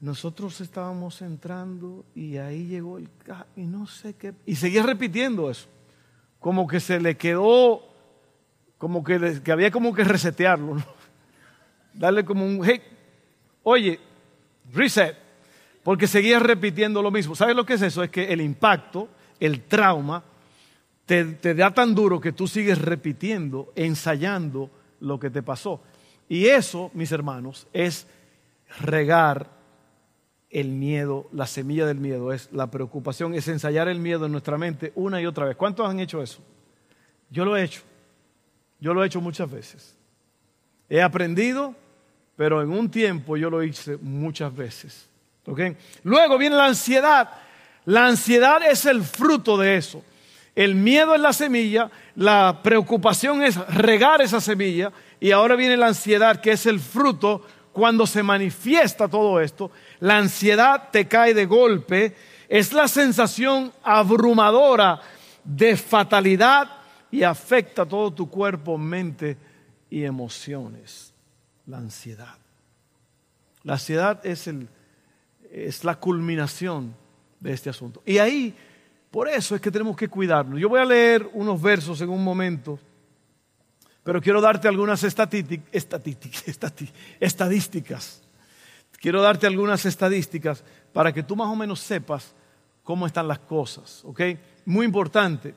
Nosotros 0.00 0.60
estábamos 0.62 1.20
entrando 1.20 2.06
y 2.14 2.38
ahí 2.38 2.66
llegó 2.66 2.96
el 2.96 3.08
y 3.54 3.66
no 3.66 3.86
sé 3.86 4.14
qué. 4.14 4.32
Y 4.46 4.56
seguía 4.56 4.82
repitiendo 4.82 5.50
eso. 5.50 5.68
Como 6.40 6.66
que 6.66 6.80
se 6.80 6.98
le 6.98 7.16
quedó, 7.16 7.82
como 8.78 9.04
que, 9.04 9.40
que 9.44 9.52
había 9.52 9.70
como 9.70 9.94
que 9.94 10.02
resetearlo. 10.02 10.76
Darle 11.94 12.24
como 12.24 12.44
un, 12.44 12.62
hey, 12.64 12.82
oye, 13.62 14.00
reset. 14.72 15.16
Porque 15.84 16.06
seguía 16.06 16.40
repitiendo 16.40 17.02
lo 17.02 17.10
mismo. 17.10 17.34
¿Sabes 17.36 17.54
lo 17.54 17.64
que 17.64 17.74
es 17.74 17.82
eso? 17.82 18.02
Es 18.02 18.10
que 18.10 18.32
el 18.32 18.40
impacto, 18.40 19.08
el 19.38 19.62
trauma, 19.62 20.22
te, 21.06 21.24
te 21.24 21.54
da 21.54 21.72
tan 21.72 21.94
duro 21.94 22.20
que 22.20 22.32
tú 22.32 22.48
sigues 22.48 22.78
repitiendo, 22.80 23.72
ensayando 23.76 24.70
lo 25.00 25.18
que 25.18 25.30
te 25.30 25.42
pasó. 25.42 25.80
Y 26.28 26.46
eso, 26.46 26.90
mis 26.94 27.12
hermanos, 27.12 27.66
es 27.72 28.06
regar 28.78 29.59
el 30.50 30.68
miedo, 30.68 31.28
la 31.32 31.46
semilla 31.46 31.86
del 31.86 31.98
miedo, 31.98 32.32
es 32.32 32.48
la 32.52 32.70
preocupación, 32.70 33.34
es 33.34 33.46
ensayar 33.48 33.88
el 33.88 34.00
miedo 34.00 34.26
en 34.26 34.32
nuestra 34.32 34.58
mente 34.58 34.92
una 34.96 35.20
y 35.20 35.26
otra 35.26 35.46
vez. 35.46 35.56
¿Cuántos 35.56 35.88
han 35.88 36.00
hecho 36.00 36.22
eso? 36.22 36.42
Yo 37.30 37.44
lo 37.44 37.56
he 37.56 37.62
hecho. 37.62 37.82
Yo 38.80 38.92
lo 38.92 39.02
he 39.02 39.06
hecho 39.06 39.20
muchas 39.20 39.50
veces. 39.50 39.96
He 40.88 41.00
aprendido, 41.00 41.74
pero 42.36 42.62
en 42.62 42.70
un 42.70 42.90
tiempo 42.90 43.36
yo 43.36 43.48
lo 43.48 43.62
hice 43.62 43.96
muchas 43.98 44.54
veces. 44.54 45.08
Luego 46.02 46.38
viene 46.38 46.56
la 46.56 46.66
ansiedad. 46.66 47.30
La 47.84 48.06
ansiedad 48.06 48.60
es 48.68 48.86
el 48.86 49.02
fruto 49.02 49.56
de 49.56 49.76
eso. 49.76 50.02
El 50.54 50.74
miedo 50.74 51.14
es 51.14 51.20
la 51.20 51.32
semilla, 51.32 51.90
la 52.16 52.60
preocupación 52.62 53.42
es 53.42 53.56
regar 53.68 54.20
esa 54.20 54.40
semilla 54.40 54.92
y 55.20 55.30
ahora 55.30 55.54
viene 55.54 55.76
la 55.76 55.86
ansiedad 55.86 56.40
que 56.40 56.52
es 56.52 56.66
el 56.66 56.80
fruto 56.80 57.46
cuando 57.72 58.06
se 58.06 58.22
manifiesta 58.22 59.08
todo 59.08 59.40
esto, 59.40 59.70
la 60.00 60.18
ansiedad 60.18 60.90
te 60.90 61.06
cae 61.06 61.34
de 61.34 61.46
golpe, 61.46 62.16
es 62.48 62.72
la 62.72 62.88
sensación 62.88 63.72
abrumadora 63.82 65.00
de 65.44 65.76
fatalidad 65.76 66.68
y 67.10 67.22
afecta 67.22 67.86
todo 67.86 68.12
tu 68.12 68.28
cuerpo, 68.28 68.76
mente 68.76 69.36
y 69.88 70.04
emociones. 70.04 71.12
La 71.66 71.78
ansiedad. 71.78 72.36
La 73.62 73.74
ansiedad 73.74 74.24
es, 74.24 74.46
el, 74.46 74.68
es 75.50 75.84
la 75.84 75.96
culminación 75.96 76.94
de 77.38 77.52
este 77.52 77.70
asunto. 77.70 78.02
Y 78.04 78.18
ahí, 78.18 78.54
por 79.10 79.28
eso 79.28 79.54
es 79.54 79.60
que 79.60 79.70
tenemos 79.70 79.96
que 79.96 80.08
cuidarnos. 80.08 80.58
Yo 80.58 80.68
voy 80.68 80.80
a 80.80 80.84
leer 80.84 81.28
unos 81.32 81.60
versos 81.60 82.00
en 82.00 82.08
un 82.08 82.24
momento 82.24 82.78
pero 84.10 84.20
quiero 84.20 84.40
darte 84.40 84.66
algunas 84.66 85.04
estadísticas. 87.20 88.22
Quiero 89.00 89.22
darte 89.22 89.46
algunas 89.46 89.86
estadísticas 89.86 90.64
para 90.92 91.12
que 91.12 91.22
tú 91.22 91.36
más 91.36 91.46
o 91.46 91.54
menos 91.54 91.78
sepas 91.78 92.34
cómo 92.82 93.06
están 93.06 93.28
las 93.28 93.38
cosas. 93.38 94.02
¿Ok? 94.04 94.20
Muy 94.64 94.84
importante. 94.84 95.54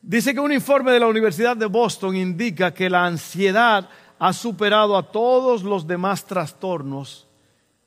Dice 0.00 0.32
que 0.32 0.40
un 0.40 0.52
informe 0.52 0.90
de 0.90 1.00
la 1.00 1.06
Universidad 1.06 1.54
de 1.54 1.66
Boston 1.66 2.16
indica 2.16 2.72
que 2.72 2.88
la 2.88 3.04
ansiedad 3.04 3.90
ha 4.18 4.32
superado 4.32 4.96
a 4.96 5.12
todos 5.12 5.62
los 5.62 5.86
demás 5.86 6.24
trastornos 6.24 7.28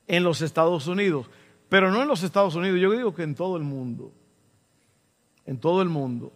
en 0.06 0.22
los 0.22 0.40
Estados 0.40 0.86
Unidos. 0.86 1.26
Pero 1.68 1.90
no 1.90 2.00
en 2.00 2.06
los 2.06 2.22
Estados 2.22 2.54
Unidos, 2.54 2.78
yo 2.78 2.92
digo 2.92 3.12
que 3.12 3.24
en 3.24 3.34
todo 3.34 3.56
el 3.56 3.64
mundo. 3.64 4.12
En 5.46 5.58
todo 5.58 5.82
el 5.82 5.88
mundo. 5.88 6.32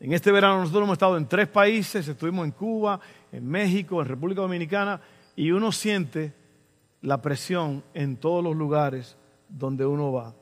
En 0.00 0.12
este 0.12 0.30
verano 0.30 0.60
nosotros 0.60 0.84
hemos 0.84 0.94
estado 0.94 1.16
en 1.16 1.26
tres 1.26 1.48
países, 1.48 2.06
estuvimos 2.06 2.44
en 2.44 2.52
Cuba, 2.52 3.00
en 3.32 3.46
México, 3.46 4.00
en 4.00 4.06
República 4.06 4.42
Dominicana, 4.42 5.00
y 5.34 5.50
uno 5.50 5.72
siente 5.72 6.32
la 7.02 7.20
presión 7.20 7.82
en 7.94 8.16
todos 8.16 8.42
los 8.44 8.54
lugares 8.56 9.16
donde 9.48 9.84
uno 9.84 10.12
va. 10.12 10.34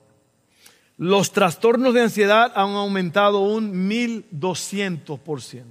Los 0.99 1.33
trastornos 1.33 1.95
de 1.95 2.03
ansiedad 2.03 2.53
han 2.55 2.71
aumentado 2.71 3.41
un 3.41 3.89
1200%. 3.89 5.65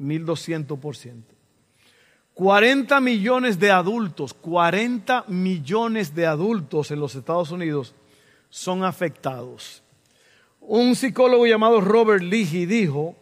1200%. 0.00 1.22
40 2.34 3.00
millones 3.00 3.58
de 3.58 3.72
adultos, 3.72 4.32
40 4.32 5.24
millones 5.26 6.14
de 6.14 6.26
adultos 6.26 6.92
en 6.92 7.00
los 7.00 7.16
Estados 7.16 7.50
Unidos 7.50 7.94
son 8.48 8.84
afectados 8.84 9.82
un 10.60 10.94
psicólogo 10.94 11.46
llamado 11.46 11.80
Robert 11.80 12.22
Leahy 12.22 12.66
dijo 12.66 13.16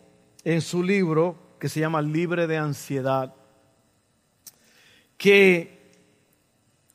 en 0.45 0.61
su 0.61 0.83
libro 0.83 1.37
que 1.59 1.69
se 1.69 1.81
llama 1.81 2.03
Libre 2.03 2.47
de 2.47 2.57
Ansiedad 2.57 3.35
que 5.17 5.77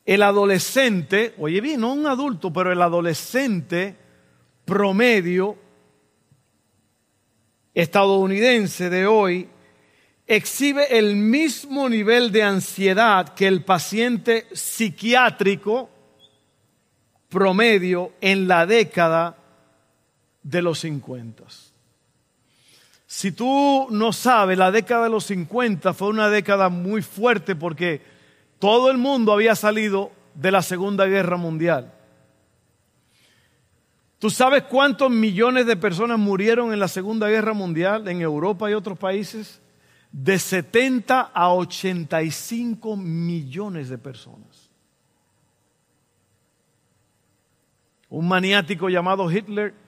el 0.04 0.22
adolescente, 0.22 1.34
oye 1.38 1.60
bien, 1.60 1.80
no 1.80 1.92
un 1.92 2.06
adulto, 2.06 2.52
pero 2.52 2.72
el 2.72 2.82
adolescente 2.82 3.96
promedio 4.64 5.56
estadounidense 7.74 8.90
de 8.90 9.06
hoy 9.06 9.48
exhibe 10.26 10.98
el 10.98 11.16
mismo 11.16 11.88
nivel 11.88 12.32
de 12.32 12.42
ansiedad 12.42 13.34
que 13.34 13.46
el 13.46 13.64
paciente 13.64 14.46
psiquiátrico 14.52 15.90
promedio 17.28 18.12
en 18.20 18.46
la 18.46 18.66
década 18.66 19.36
de 20.42 20.62
los 20.62 20.80
50. 20.80 21.44
Si 23.06 23.30
tú 23.32 23.88
no 23.90 24.12
sabes, 24.12 24.56
la 24.56 24.70
década 24.70 25.04
de 25.04 25.10
los 25.10 25.24
50 25.24 25.92
fue 25.92 26.08
una 26.08 26.30
década 26.30 26.70
muy 26.70 27.02
fuerte 27.02 27.54
porque 27.54 28.00
todo 28.58 28.90
el 28.90 28.96
mundo 28.96 29.32
había 29.32 29.54
salido 29.54 30.12
de 30.34 30.50
la 30.50 30.62
Segunda 30.62 31.04
Guerra 31.06 31.36
Mundial. 31.36 31.92
¿Tú 34.18 34.30
sabes 34.30 34.62
cuántos 34.62 35.10
millones 35.10 35.66
de 35.66 35.76
personas 35.76 36.18
murieron 36.18 36.72
en 36.72 36.78
la 36.78 36.88
Segunda 36.88 37.28
Guerra 37.28 37.52
Mundial 37.52 38.06
en 38.08 38.20
Europa 38.20 38.70
y 38.70 38.74
otros 38.74 38.96
países? 38.96 39.60
De 40.12 40.38
70 40.38 41.20
a 41.34 41.52
85 41.52 42.96
millones 42.96 43.88
de 43.88 43.98
personas. 43.98 44.70
Un 48.08 48.28
maniático 48.28 48.88
llamado 48.88 49.30
Hitler 49.30 49.81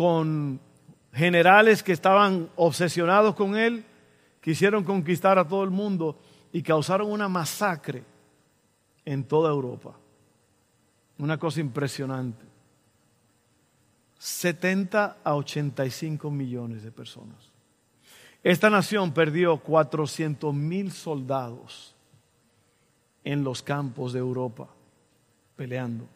con 0.00 0.58
generales 1.12 1.82
que 1.82 1.92
estaban 1.92 2.48
obsesionados 2.56 3.34
con 3.34 3.54
él, 3.54 3.84
quisieron 4.40 4.82
conquistar 4.82 5.38
a 5.38 5.46
todo 5.46 5.62
el 5.62 5.68
mundo 5.68 6.18
y 6.54 6.62
causaron 6.62 7.12
una 7.12 7.28
masacre 7.28 8.02
en 9.04 9.24
toda 9.24 9.50
Europa. 9.50 9.94
Una 11.18 11.36
cosa 11.38 11.60
impresionante. 11.60 12.42
70 14.18 15.18
a 15.22 15.34
85 15.34 16.30
millones 16.30 16.82
de 16.82 16.92
personas. 16.92 17.50
Esta 18.42 18.70
nación 18.70 19.12
perdió 19.12 19.58
400 19.58 20.54
mil 20.54 20.92
soldados 20.92 21.94
en 23.22 23.44
los 23.44 23.62
campos 23.62 24.14
de 24.14 24.20
Europa, 24.20 24.66
peleando, 25.56 26.08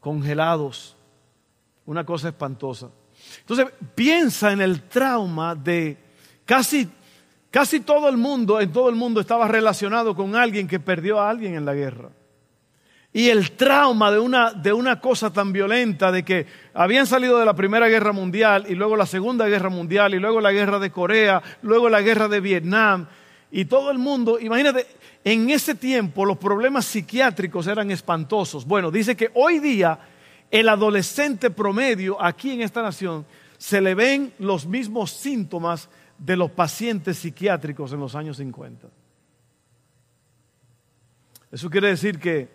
congelados 0.00 0.96
una 1.86 2.04
cosa 2.04 2.28
espantosa. 2.28 2.90
Entonces, 3.40 3.66
piensa 3.94 4.52
en 4.52 4.60
el 4.60 4.82
trauma 4.82 5.54
de 5.54 5.96
casi 6.44 6.88
Casi 7.52 7.80
todo 7.80 8.08
el 8.08 8.16
mundo, 8.16 8.62
en 8.62 8.72
todo 8.72 8.88
el 8.88 8.96
mundo 8.96 9.20
estaba 9.20 9.46
relacionado 9.46 10.16
con 10.16 10.34
alguien 10.34 10.66
que 10.66 10.80
perdió 10.80 11.20
a 11.20 11.28
alguien 11.28 11.54
en 11.54 11.66
la 11.66 11.74
guerra. 11.74 12.08
Y 13.12 13.28
el 13.28 13.50
trauma 13.52 14.10
de 14.10 14.18
una, 14.18 14.54
de 14.54 14.72
una 14.72 14.98
cosa 14.98 15.30
tan 15.30 15.52
violenta, 15.52 16.10
de 16.10 16.24
que 16.24 16.46
habían 16.72 17.06
salido 17.06 17.38
de 17.38 17.44
la 17.44 17.54
Primera 17.54 17.88
Guerra 17.88 18.12
Mundial 18.12 18.64
y 18.70 18.74
luego 18.74 18.96
la 18.96 19.04
Segunda 19.04 19.46
Guerra 19.48 19.68
Mundial 19.68 20.14
y 20.14 20.18
luego 20.18 20.40
la 20.40 20.50
Guerra 20.50 20.78
de 20.78 20.90
Corea, 20.90 21.42
luego 21.60 21.90
la 21.90 22.00
Guerra 22.00 22.26
de 22.26 22.40
Vietnam, 22.40 23.06
y 23.50 23.66
todo 23.66 23.90
el 23.90 23.98
mundo, 23.98 24.40
imagínate, 24.40 24.86
en 25.22 25.50
ese 25.50 25.74
tiempo 25.74 26.24
los 26.24 26.38
problemas 26.38 26.86
psiquiátricos 26.86 27.66
eran 27.66 27.90
espantosos. 27.90 28.64
Bueno, 28.64 28.90
dice 28.90 29.14
que 29.14 29.30
hoy 29.34 29.58
día 29.58 29.98
el 30.52 30.68
adolescente 30.68 31.50
promedio 31.50 32.22
aquí 32.22 32.50
en 32.52 32.60
esta 32.60 32.82
nación 32.82 33.24
se 33.56 33.80
le 33.80 33.94
ven 33.94 34.34
los 34.38 34.66
mismos 34.66 35.10
síntomas 35.10 35.88
de 36.18 36.36
los 36.36 36.50
pacientes 36.50 37.18
psiquiátricos 37.18 37.90
en 37.92 38.00
los 38.00 38.14
años 38.14 38.36
50. 38.36 38.86
Eso 41.50 41.70
quiere 41.70 41.88
decir 41.88 42.18
que 42.18 42.50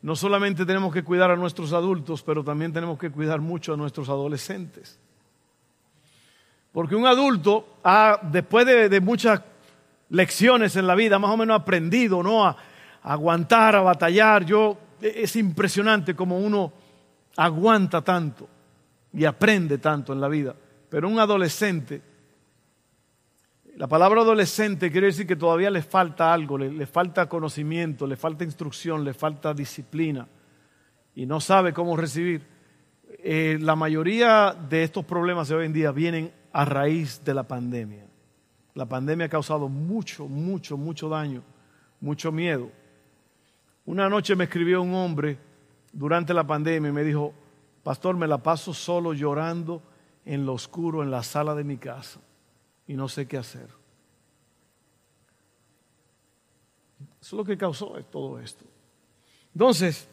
no 0.00 0.16
solamente 0.16 0.64
tenemos 0.64 0.94
que 0.94 1.04
cuidar 1.04 1.30
a 1.30 1.36
nuestros 1.36 1.74
adultos, 1.74 2.22
pero 2.22 2.42
también 2.42 2.72
tenemos 2.72 2.98
que 2.98 3.10
cuidar 3.10 3.40
mucho 3.42 3.74
a 3.74 3.76
nuestros 3.76 4.08
adolescentes. 4.08 4.98
Porque 6.72 6.96
un 6.96 7.06
adulto, 7.06 7.76
ha, 7.84 8.18
después 8.22 8.64
de, 8.64 9.00
muchas 9.02 9.42
lecciones 10.08 10.74
en 10.76 10.86
la 10.86 10.94
vida, 10.94 11.18
más 11.18 11.30
o 11.30 11.36
menos 11.36 11.60
aprendido, 11.60 12.22
¿no? 12.22 12.46
A, 12.46 12.56
a 13.02 13.12
aguantar, 13.12 13.76
a 13.76 13.82
batallar. 13.82 14.46
Yo, 14.46 14.78
e, 15.02 15.22
es 15.22 15.36
impresionante 15.36 16.16
como 16.16 16.38
uno 16.38 16.72
aguanta 17.36 18.02
tanto 18.02 18.48
y 19.12 19.24
aprende 19.24 19.78
tanto 19.78 20.12
en 20.12 20.20
la 20.20 20.28
vida. 20.28 20.54
Pero 20.88 21.08
un 21.08 21.18
adolescente 21.18 22.02
la 23.76 23.88
palabra 23.88 24.20
adolescente 24.20 24.90
quiere 24.90 25.06
decir 25.06 25.26
que 25.26 25.36
todavía 25.36 25.70
le 25.70 25.82
falta 25.82 26.32
algo, 26.32 26.58
le, 26.58 26.86
falta 26.86 27.26
conocimiento, 27.26 28.06
le 28.06 28.16
falta 28.16 28.44
instrucción, 28.44 29.02
le 29.02 29.14
falta 29.14 29.54
disciplina 29.54 30.28
y 31.14 31.24
no 31.24 31.40
sabe 31.40 31.72
cómo 31.72 31.96
recibir. 31.96 32.46
Eh, 33.24 33.58
la 33.60 33.74
mayoría 33.74 34.54
de 34.68 34.82
estos 34.82 35.06
problemas 35.06 35.48
de 35.48 35.54
hoy 35.54 35.66
en 35.66 35.72
día 35.72 35.90
vienen 35.90 36.32
a 36.52 36.66
raíz 36.66 37.24
de 37.24 37.32
la 37.32 37.44
pandemia. 37.44 38.06
La 38.74 38.86
pandemia 38.86 39.26
ha 39.26 39.30
causado 39.30 39.68
mucho, 39.68 40.28
mucho, 40.28 40.76
mucho 40.76 41.08
daño, 41.08 41.42
mucho 42.00 42.30
miedo. 42.30 42.70
Una 43.86 44.08
noche 44.08 44.36
me 44.36 44.44
escribió 44.44 44.82
un 44.82 44.94
hombre 44.94 45.38
durante 45.92 46.32
la 46.32 46.46
pandemia 46.46 46.88
y 46.88 46.92
me 46.92 47.04
dijo, 47.04 47.32
pastor, 47.82 48.16
me 48.16 48.26
la 48.26 48.38
paso 48.38 48.72
solo 48.72 49.12
llorando 49.12 49.82
en 50.24 50.46
lo 50.46 50.54
oscuro 50.54 51.02
en 51.02 51.10
la 51.10 51.22
sala 51.22 51.54
de 51.54 51.64
mi 51.64 51.76
casa 51.76 52.20
y 52.86 52.94
no 52.94 53.08
sé 53.08 53.26
qué 53.26 53.36
hacer. 53.38 53.68
Eso 57.20 57.36
es 57.36 57.38
lo 57.38 57.44
que 57.44 57.56
causó 57.56 57.92
todo 58.10 58.38
esto. 58.40 58.64
Entonces, 59.54 60.08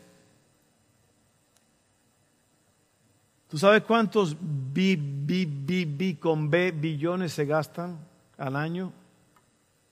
¿tú 3.48 3.58
sabes 3.58 3.84
cuántos 3.84 4.36
bi, 4.40 4.96
bi, 4.96 5.46
bi, 5.86 6.16
con 6.16 6.50
B 6.50 6.72
billones 6.72 7.34
se 7.34 7.46
gastan 7.46 7.98
al 8.38 8.56
año 8.56 8.92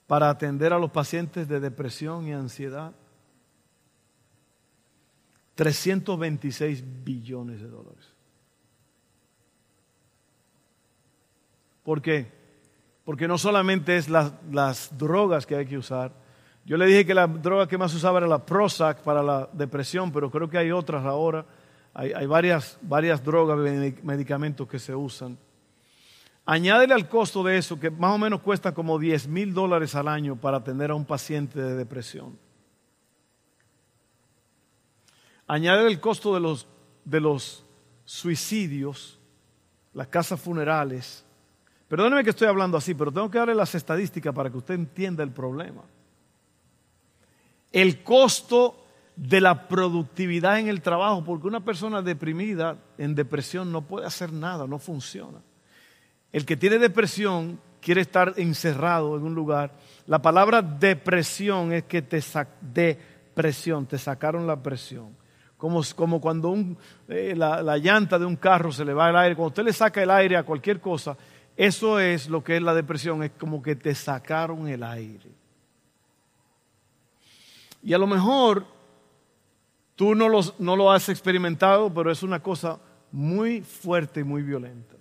para 0.06 0.30
atender 0.30 0.74
a 0.74 0.80
los 0.80 0.92
pacientes 0.92 1.48
de 1.48 1.60
depresión 1.60 2.28
y 2.28 2.34
ansiedad? 2.34 2.94
326 5.58 7.04
billones 7.04 7.60
de 7.60 7.68
dólares. 7.68 8.14
¿Por 11.84 12.02
qué? 12.02 12.38
porque 13.08 13.26
no 13.26 13.38
solamente 13.38 13.96
es 13.96 14.10
las 14.10 14.98
drogas 14.98 15.46
que 15.46 15.56
hay 15.56 15.66
que 15.66 15.78
usar. 15.78 16.12
Yo 16.66 16.76
le 16.76 16.86
dije 16.86 17.06
que 17.06 17.14
la 17.14 17.26
droga 17.26 17.66
que 17.66 17.78
más 17.78 17.94
usaba 17.94 18.18
era 18.18 18.28
la 18.28 18.46
Prozac 18.46 19.02
para 19.02 19.24
la 19.24 19.50
depresión, 19.54 20.12
pero 20.12 20.30
creo 20.30 20.50
que 20.50 20.58
hay 20.58 20.72
otras 20.72 21.06
ahora. 21.06 21.46
Hay, 21.94 22.26
varias, 22.26 22.78
varias 22.82 23.24
drogas, 23.24 23.58
medicamentos 24.04 24.68
que 24.68 24.78
se 24.78 24.94
usan. 24.94 25.38
Añádele 26.46 26.96
al 26.96 27.08
costo 27.08 27.44
de 27.44 27.58
eso, 27.58 27.80
que 27.80 27.90
más 27.90 28.14
o 28.14 28.18
menos 28.18 28.42
cuesta 28.42 28.74
como 28.74 29.00
10 29.00 29.30
mil 29.30 29.54
dólares 29.54 29.96
al 29.96 30.10
año 30.10 30.36
para 30.36 30.58
atender 30.58 30.92
a 30.92 30.96
un 30.96 31.06
paciente 31.06 31.62
de 31.62 31.76
depresión. 31.76 32.38
Añádele 35.48 35.90
el 35.90 36.00
costo 36.00 36.34
de 36.34 36.42
los, 36.42 36.68
de 37.06 37.22
los 37.22 37.66
suicidios, 38.06 39.20
las 39.94 40.08
casas 40.08 40.40
funerales, 40.40 41.26
Perdóneme 41.88 42.24
que 42.24 42.32
estoy 42.32 42.48
hablando 42.48 42.78
así, 42.78 42.94
pero 42.94 43.12
tengo 43.12 43.32
que 43.32 43.38
darle 43.38 43.56
las 43.56 43.74
estadísticas 43.74 44.34
para 44.34 44.50
que 44.50 44.58
usted 44.58 44.74
entienda 44.74 45.24
el 45.24 45.32
problema. 45.32 45.84
El 47.72 48.04
costo 48.04 48.86
de 49.16 49.40
la 49.40 49.68
productividad 49.68 50.60
en 50.60 50.68
el 50.68 50.82
trabajo, 50.82 51.24
porque 51.24 51.48
una 51.48 51.64
persona 51.64 52.02
deprimida, 52.02 52.78
en 52.98 53.16
depresión, 53.16 53.72
no 53.72 53.84
puede 53.84 54.06
hacer 54.06 54.34
nada, 54.34 54.68
no 54.68 54.80
funciona. 54.80 55.40
El 56.32 56.46
que 56.46 56.58
tiene 56.58 56.78
depresión 56.78 57.60
quiere 57.80 58.02
estar 58.02 58.34
encerrado 58.36 59.16
en 59.16 59.24
un 59.24 59.34
lugar. 59.34 59.72
La 60.08 60.22
palabra 60.22 60.62
depresión 60.62 61.72
es 61.72 61.84
que 61.86 62.02
te 62.02 62.22
depresión, 62.62 63.86
te 63.86 63.98
sacaron 63.98 64.46
la 64.46 64.62
presión. 64.62 65.16
Como, 65.58 66.22
cuando 66.22 66.56
eh, 67.08 67.34
la, 67.36 67.64
la 67.64 67.78
llanta 67.78 68.20
de 68.20 68.26
un 68.26 68.36
carro 68.36 68.72
se 68.72 68.86
le 68.86 68.94
va 68.94 69.10
el 69.10 69.16
aire, 69.16 69.36
cuando 69.36 69.50
usted 69.50 69.64
le 69.64 69.74
saca 69.74 70.04
el 70.04 70.12
aire 70.12 70.38
a 70.38 70.44
cualquier 70.44 70.80
cosa, 70.80 71.18
eso 71.56 72.00
es 72.00 72.30
lo 72.30 72.44
que 72.44 72.58
es 72.58 72.62
la 72.62 72.76
depresión, 72.76 73.24
es 73.24 73.32
como 73.32 73.64
que 73.64 73.76
te 73.76 73.96
sacaron 73.96 74.68
el 74.68 74.84
aire. 74.84 75.32
Y 77.82 77.94
a 77.94 77.98
lo 77.98 78.06
mejor 78.06 78.66
tú 79.96 80.14
no, 80.14 80.30
no 80.60 80.76
lo 80.76 80.92
has 80.92 81.10
experimentado, 81.10 81.92
pero 81.92 82.12
es 82.12 82.22
una 82.22 82.42
cosa 82.42 82.80
muy 83.12 83.62
fuerte 83.62 84.20
y 84.20 84.24
muy 84.24 84.44
violenta. 84.44 84.96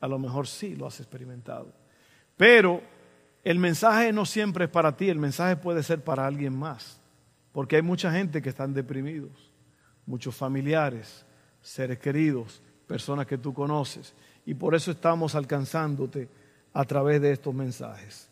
A 0.00 0.08
lo 0.08 0.18
mejor 0.18 0.46
sí 0.46 0.76
lo 0.76 0.86
has 0.86 1.00
experimentado. 1.00 1.72
Pero 2.36 2.82
el 3.44 3.58
mensaje 3.58 4.12
no 4.12 4.26
siempre 4.26 4.64
es 4.64 4.70
para 4.70 4.96
ti, 4.96 5.08
el 5.08 5.18
mensaje 5.18 5.56
puede 5.56 5.82
ser 5.82 6.02
para 6.02 6.26
alguien 6.26 6.56
más. 6.56 7.00
Porque 7.52 7.76
hay 7.76 7.82
mucha 7.82 8.10
gente 8.12 8.42
que 8.42 8.48
están 8.48 8.74
deprimidos, 8.74 9.51
muchos 10.06 10.34
familiares, 10.34 11.24
seres 11.60 11.98
queridos, 11.98 12.60
personas 12.86 13.26
que 13.26 13.38
tú 13.38 13.54
conoces 13.54 14.14
y 14.44 14.54
por 14.54 14.74
eso 14.74 14.90
estamos 14.90 15.34
alcanzándote 15.34 16.28
a 16.72 16.84
través 16.84 17.20
de 17.20 17.32
estos 17.32 17.54
mensajes. 17.54 18.28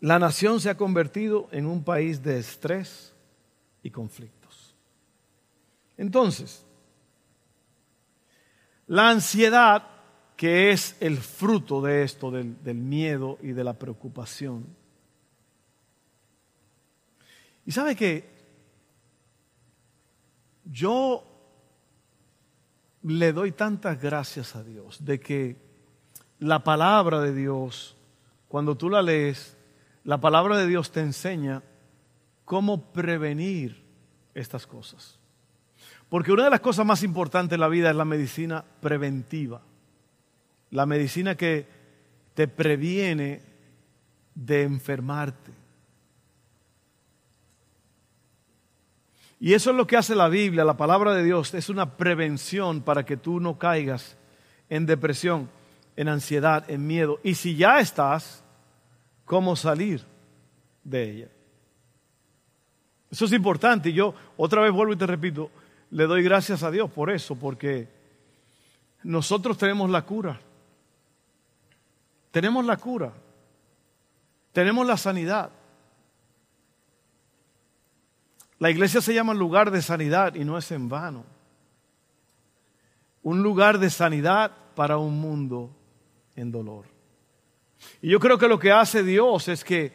La 0.00 0.18
nación 0.18 0.60
se 0.60 0.70
ha 0.70 0.76
convertido 0.76 1.48
en 1.50 1.66
un 1.66 1.82
país 1.82 2.22
de 2.22 2.38
estrés 2.38 3.12
y 3.82 3.90
conflictos. 3.90 4.74
Entonces, 5.96 6.64
la 8.86 9.10
ansiedad, 9.10 9.86
que 10.36 10.70
es 10.70 10.96
el 11.00 11.18
fruto 11.18 11.82
de 11.82 12.04
esto, 12.04 12.30
del, 12.30 12.56
miedo 12.74 13.38
y 13.42 13.48
de 13.48 13.64
la 13.64 13.74
preocupación. 13.74 14.66
Y 17.66 17.72
sabe 17.72 17.96
que 17.96 18.37
yo 20.70 21.24
le 23.02 23.32
doy 23.32 23.52
tantas 23.52 24.00
gracias 24.00 24.54
a 24.54 24.62
Dios 24.62 25.04
de 25.04 25.18
que 25.18 25.56
la 26.38 26.62
palabra 26.62 27.20
de 27.20 27.34
Dios, 27.34 27.96
cuando 28.48 28.76
tú 28.76 28.90
la 28.90 29.02
lees, 29.02 29.56
la 30.04 30.20
palabra 30.20 30.56
de 30.56 30.66
Dios 30.66 30.90
te 30.90 31.00
enseña 31.00 31.62
cómo 32.44 32.92
prevenir 32.92 33.82
estas 34.34 34.66
cosas. 34.66 35.18
Porque 36.08 36.32
una 36.32 36.44
de 36.44 36.50
las 36.50 36.60
cosas 36.60 36.86
más 36.86 37.02
importantes 37.02 37.56
en 37.56 37.60
la 37.60 37.68
vida 37.68 37.90
es 37.90 37.96
la 37.96 38.04
medicina 38.04 38.64
preventiva. 38.80 39.60
La 40.70 40.86
medicina 40.86 41.34
que 41.34 41.66
te 42.34 42.48
previene 42.48 43.42
de 44.34 44.62
enfermarte. 44.62 45.52
Y 49.40 49.54
eso 49.54 49.70
es 49.70 49.76
lo 49.76 49.86
que 49.86 49.96
hace 49.96 50.14
la 50.14 50.28
Biblia, 50.28 50.64
la 50.64 50.76
palabra 50.76 51.14
de 51.14 51.22
Dios, 51.22 51.54
es 51.54 51.68
una 51.68 51.96
prevención 51.96 52.82
para 52.82 53.04
que 53.04 53.16
tú 53.16 53.38
no 53.38 53.58
caigas 53.58 54.16
en 54.68 54.84
depresión, 54.84 55.48
en 55.96 56.08
ansiedad, 56.08 56.68
en 56.68 56.86
miedo. 56.86 57.20
Y 57.22 57.34
si 57.34 57.56
ya 57.56 57.78
estás, 57.78 58.42
¿cómo 59.24 59.54
salir 59.54 60.02
de 60.82 61.10
ella? 61.10 61.28
Eso 63.10 63.24
es 63.24 63.32
importante 63.32 63.90
y 63.90 63.94
yo 63.94 64.14
otra 64.36 64.62
vez 64.62 64.72
vuelvo 64.72 64.92
y 64.92 64.96
te 64.96 65.06
repito, 65.06 65.50
le 65.90 66.04
doy 66.04 66.22
gracias 66.22 66.62
a 66.62 66.70
Dios 66.70 66.90
por 66.90 67.10
eso, 67.10 67.36
porque 67.36 67.88
nosotros 69.04 69.56
tenemos 69.56 69.88
la 69.88 70.02
cura. 70.02 70.40
Tenemos 72.30 72.64
la 72.64 72.76
cura. 72.76 73.12
Tenemos 74.52 74.86
la 74.86 74.96
sanidad. 74.96 75.50
La 78.58 78.70
iglesia 78.70 79.00
se 79.00 79.14
llama 79.14 79.34
lugar 79.34 79.70
de 79.70 79.82
sanidad 79.82 80.34
y 80.34 80.44
no 80.44 80.58
es 80.58 80.70
en 80.72 80.88
vano. 80.88 81.24
Un 83.22 83.42
lugar 83.42 83.78
de 83.78 83.90
sanidad 83.90 84.52
para 84.74 84.98
un 84.98 85.20
mundo 85.20 85.70
en 86.34 86.50
dolor. 86.50 86.86
Y 88.02 88.10
yo 88.10 88.18
creo 88.18 88.38
que 88.38 88.48
lo 88.48 88.58
que 88.58 88.72
hace 88.72 89.02
Dios 89.02 89.48
es 89.48 89.62
que 89.62 89.92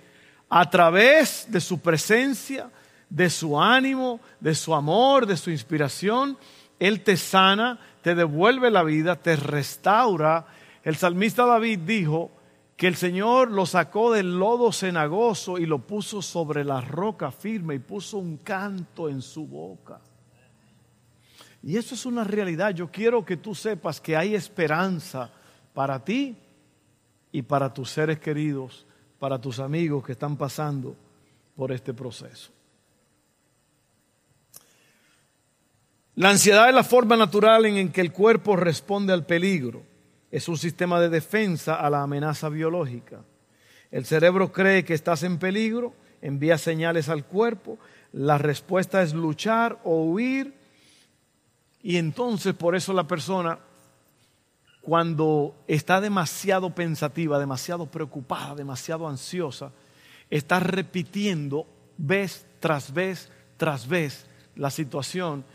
a 0.49 0.69
través 0.69 1.47
de 1.49 1.59
su 1.59 1.79
presencia, 1.79 2.69
de 3.09 3.29
su 3.29 3.59
ánimo, 3.59 4.19
de 4.39 4.55
su 4.55 4.73
amor, 4.73 5.25
de 5.25 5.37
su 5.37 5.51
inspiración, 5.51 6.37
Él 6.79 7.01
te 7.01 7.17
sana, 7.17 7.79
te 8.01 8.15
devuelve 8.15 8.71
la 8.71 8.83
vida, 8.83 9.15
te 9.15 9.35
restaura. 9.35 10.45
El 10.83 10.95
salmista 10.95 11.45
David 11.45 11.79
dijo 11.79 12.31
que 12.83 12.87
el 12.89 12.97
Señor 12.97 13.49
lo 13.49 13.65
sacó 13.65 14.11
del 14.11 14.37
lodo 14.37 14.73
cenagoso 14.73 15.57
y 15.57 15.65
lo 15.65 15.79
puso 15.79 16.21
sobre 16.21 16.65
la 16.65 16.81
roca 16.81 17.31
firme 17.31 17.75
y 17.75 17.79
puso 17.79 18.17
un 18.17 18.35
canto 18.35 19.07
en 19.07 19.21
su 19.21 19.47
boca. 19.47 20.01
Y 21.61 21.77
eso 21.77 21.95
es 21.95 22.05
una 22.05 22.25
realidad. 22.25 22.71
Yo 22.71 22.91
quiero 22.91 23.23
que 23.23 23.37
tú 23.37 23.55
sepas 23.55 24.01
que 24.01 24.17
hay 24.17 24.35
esperanza 24.35 25.31
para 25.73 26.03
ti 26.03 26.35
y 27.31 27.41
para 27.41 27.73
tus 27.73 27.89
seres 27.89 28.19
queridos, 28.19 28.85
para 29.17 29.39
tus 29.39 29.59
amigos 29.59 30.03
que 30.03 30.11
están 30.11 30.35
pasando 30.35 30.93
por 31.55 31.71
este 31.71 31.93
proceso. 31.93 32.51
La 36.15 36.31
ansiedad 36.31 36.67
es 36.67 36.75
la 36.75 36.83
forma 36.83 37.15
natural 37.15 37.65
en 37.65 37.93
que 37.93 38.01
el 38.01 38.11
cuerpo 38.11 38.57
responde 38.57 39.13
al 39.13 39.25
peligro. 39.25 39.92
Es 40.33 40.47
un 40.47 40.57
sistema 40.57 40.99
de 40.99 41.09
defensa 41.09 41.75
a 41.75 41.91
la 41.91 42.01
amenaza 42.01 42.49
biológica. 42.49 43.21
El 43.91 44.03
cerebro 44.03 44.51
cree 44.51 44.83
que 44.83 44.95
estás 44.95 45.21
en 45.21 45.37
peligro, 45.37 45.93
envía 46.23 46.57
señales 46.57 47.07
al 47.07 47.23
cuerpo, 47.23 47.77
la 48.13 48.39
respuesta 48.39 49.03
es 49.03 49.13
luchar 49.13 49.77
o 49.83 50.05
huir 50.05 50.55
y 51.83 51.97
entonces 51.97 52.55
por 52.55 52.75
eso 52.75 52.93
la 52.93 53.03
persona 53.03 53.59
cuando 54.81 55.55
está 55.67 56.01
demasiado 56.01 56.73
pensativa, 56.73 57.37
demasiado 57.37 57.85
preocupada, 57.85 58.55
demasiado 58.55 59.07
ansiosa, 59.07 59.71
está 60.31 60.59
repitiendo 60.59 61.67
vez 61.95 62.47
tras 62.59 62.91
vez 62.91 63.29
tras 63.57 63.87
vez 63.87 64.25
la 64.55 64.71
situación 64.71 65.45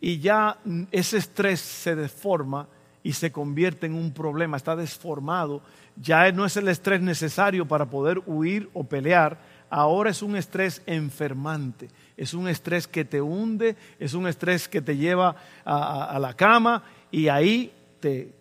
y 0.00 0.18
ya 0.18 0.58
ese 0.90 1.18
estrés 1.18 1.60
se 1.60 1.94
deforma 1.94 2.66
y 3.04 3.12
se 3.12 3.30
convierte 3.30 3.84
en 3.84 3.94
un 3.94 4.12
problema, 4.12 4.56
está 4.56 4.74
desformado, 4.74 5.60
ya 5.94 6.32
no 6.32 6.46
es 6.46 6.56
el 6.56 6.68
estrés 6.68 7.02
necesario 7.02 7.68
para 7.68 7.84
poder 7.90 8.22
huir 8.24 8.70
o 8.72 8.82
pelear, 8.82 9.38
ahora 9.68 10.10
es 10.10 10.22
un 10.22 10.36
estrés 10.36 10.82
enfermante, 10.86 11.90
es 12.16 12.32
un 12.32 12.48
estrés 12.48 12.88
que 12.88 13.04
te 13.04 13.20
hunde, 13.20 13.76
es 13.98 14.14
un 14.14 14.26
estrés 14.26 14.68
que 14.68 14.80
te 14.80 14.96
lleva 14.96 15.36
a, 15.66 16.18
la 16.18 16.34
cama 16.34 16.82
y 17.10 17.28
ahí 17.28 17.72
te, 18.00 18.34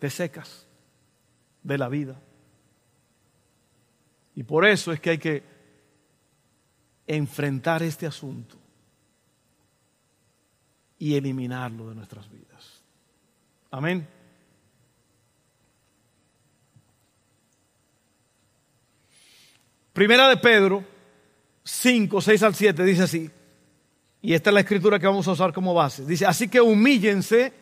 te 0.00 0.10
secas 0.10 0.66
de 1.62 1.78
la 1.78 1.88
vida. 1.88 2.20
Y 4.34 4.42
por 4.42 4.66
eso 4.66 4.92
es 4.92 4.98
que 4.98 5.10
hay 5.10 5.18
que 5.18 5.44
enfrentar 7.06 7.84
este 7.84 8.08
asunto 8.08 8.56
y 10.98 11.14
eliminarlo 11.14 11.90
de 11.90 11.94
nuestras 11.94 12.28
vidas. 12.28 12.49
Amén. 13.70 14.06
Primera 19.92 20.28
de 20.28 20.36
Pedro 20.36 20.84
5, 21.64 22.20
6 22.20 22.42
al 22.42 22.54
7 22.54 22.84
dice 22.84 23.02
así, 23.02 23.30
y 24.22 24.34
esta 24.34 24.50
es 24.50 24.54
la 24.54 24.60
escritura 24.60 24.98
que 24.98 25.06
vamos 25.06 25.26
a 25.28 25.32
usar 25.32 25.52
como 25.52 25.74
base. 25.74 26.04
Dice, 26.04 26.26
así 26.26 26.48
que 26.48 26.60
humíllense 26.60 27.52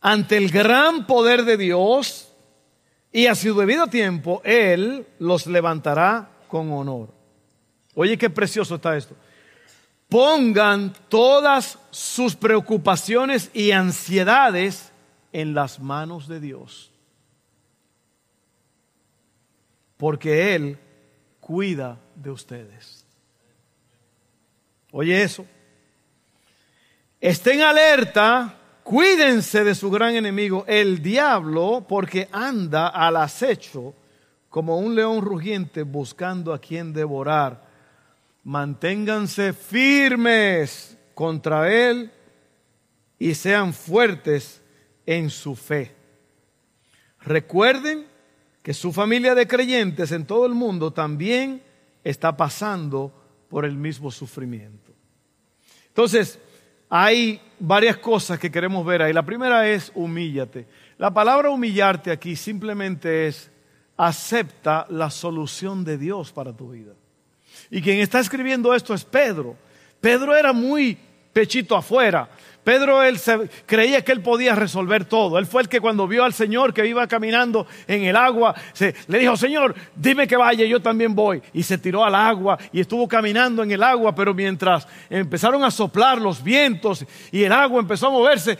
ante 0.00 0.36
el 0.36 0.50
gran 0.50 1.06
poder 1.06 1.44
de 1.44 1.56
Dios 1.56 2.32
y 3.12 3.26
a 3.26 3.34
su 3.34 3.54
debido 3.54 3.86
tiempo 3.86 4.40
Él 4.44 5.06
los 5.18 5.46
levantará 5.46 6.30
con 6.48 6.72
honor. 6.72 7.12
Oye, 7.94 8.16
qué 8.16 8.30
precioso 8.30 8.76
está 8.76 8.96
esto 8.96 9.14
pongan 10.12 10.92
todas 11.08 11.78
sus 11.90 12.36
preocupaciones 12.36 13.50
y 13.54 13.70
ansiedades 13.70 14.91
en 15.32 15.54
las 15.54 15.80
manos 15.80 16.28
de 16.28 16.40
Dios. 16.40 16.92
Porque 19.96 20.54
Él 20.54 20.78
cuida 21.40 21.98
de 22.14 22.30
ustedes. 22.30 23.06
Oye 24.90 25.22
eso. 25.22 25.46
Estén 27.20 27.62
alerta, 27.62 28.58
cuídense 28.82 29.64
de 29.64 29.74
su 29.74 29.90
gran 29.90 30.16
enemigo, 30.16 30.64
el 30.66 31.02
diablo, 31.02 31.86
porque 31.88 32.28
anda 32.32 32.88
al 32.88 33.16
acecho 33.16 33.94
como 34.48 34.78
un 34.78 34.94
león 34.94 35.22
rugiente 35.22 35.82
buscando 35.82 36.52
a 36.52 36.58
quien 36.58 36.92
devorar 36.92 37.72
manténganse 38.44 39.52
firmes 39.52 40.96
contra 41.14 41.72
Él 41.72 42.10
y 43.18 43.34
sean 43.34 43.72
fuertes 43.72 44.61
en 45.06 45.30
su 45.30 45.54
fe. 45.54 45.94
Recuerden 47.20 48.06
que 48.62 48.74
su 48.74 48.92
familia 48.92 49.34
de 49.34 49.46
creyentes 49.46 50.12
en 50.12 50.26
todo 50.26 50.46
el 50.46 50.54
mundo 50.54 50.92
también 50.92 51.62
está 52.04 52.36
pasando 52.36 53.12
por 53.48 53.64
el 53.64 53.76
mismo 53.76 54.10
sufrimiento. 54.10 54.92
Entonces, 55.88 56.38
hay 56.88 57.40
varias 57.58 57.96
cosas 57.96 58.38
que 58.38 58.50
queremos 58.50 58.84
ver 58.84 59.02
ahí. 59.02 59.12
La 59.12 59.24
primera 59.24 59.68
es 59.68 59.90
humíllate. 59.94 60.66
La 60.98 61.12
palabra 61.12 61.50
humillarte 61.50 62.10
aquí 62.10 62.36
simplemente 62.36 63.26
es 63.26 63.50
acepta 63.96 64.86
la 64.88 65.10
solución 65.10 65.84
de 65.84 65.98
Dios 65.98 66.32
para 66.32 66.52
tu 66.52 66.70
vida. 66.70 66.92
Y 67.70 67.82
quien 67.82 68.00
está 68.00 68.20
escribiendo 68.20 68.74
esto 68.74 68.94
es 68.94 69.04
Pedro. 69.04 69.56
Pedro 70.00 70.34
era 70.34 70.52
muy 70.52 70.98
pechito 71.32 71.76
afuera. 71.76 72.28
Pedro 72.64 73.02
él 73.02 73.18
creía 73.66 74.04
que 74.04 74.12
él 74.12 74.22
podía 74.22 74.54
resolver 74.54 75.04
todo. 75.04 75.38
Él 75.38 75.46
fue 75.46 75.62
el 75.62 75.68
que 75.68 75.80
cuando 75.80 76.06
vio 76.06 76.22
al 76.22 76.32
Señor 76.32 76.72
que 76.72 76.86
iba 76.86 77.06
caminando 77.08 77.66
en 77.88 78.04
el 78.04 78.14
agua, 78.14 78.54
se, 78.72 78.94
le 79.08 79.18
dijo, 79.18 79.36
Señor, 79.36 79.74
dime 79.96 80.28
que 80.28 80.36
vaya, 80.36 80.64
yo 80.64 80.80
también 80.80 81.14
voy. 81.14 81.42
Y 81.52 81.64
se 81.64 81.78
tiró 81.78 82.04
al 82.04 82.14
agua 82.14 82.58
y 82.72 82.80
estuvo 82.80 83.08
caminando 83.08 83.64
en 83.64 83.72
el 83.72 83.82
agua, 83.82 84.14
pero 84.14 84.32
mientras 84.32 84.86
empezaron 85.10 85.64
a 85.64 85.72
soplar 85.72 86.20
los 86.20 86.42
vientos 86.42 87.04
y 87.32 87.42
el 87.42 87.52
agua 87.52 87.80
empezó 87.80 88.06
a 88.06 88.10
moverse, 88.10 88.56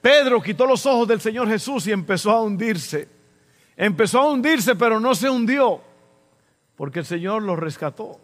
Pedro 0.00 0.42
quitó 0.42 0.66
los 0.66 0.84
ojos 0.84 1.06
del 1.06 1.20
Señor 1.20 1.48
Jesús 1.48 1.86
y 1.86 1.92
empezó 1.92 2.32
a 2.32 2.42
hundirse. 2.42 3.08
Empezó 3.76 4.20
a 4.20 4.32
hundirse, 4.32 4.74
pero 4.74 4.98
no 4.98 5.14
se 5.14 5.30
hundió, 5.30 5.80
porque 6.76 7.00
el 7.00 7.04
Señor 7.04 7.42
lo 7.42 7.54
rescató 7.54 8.20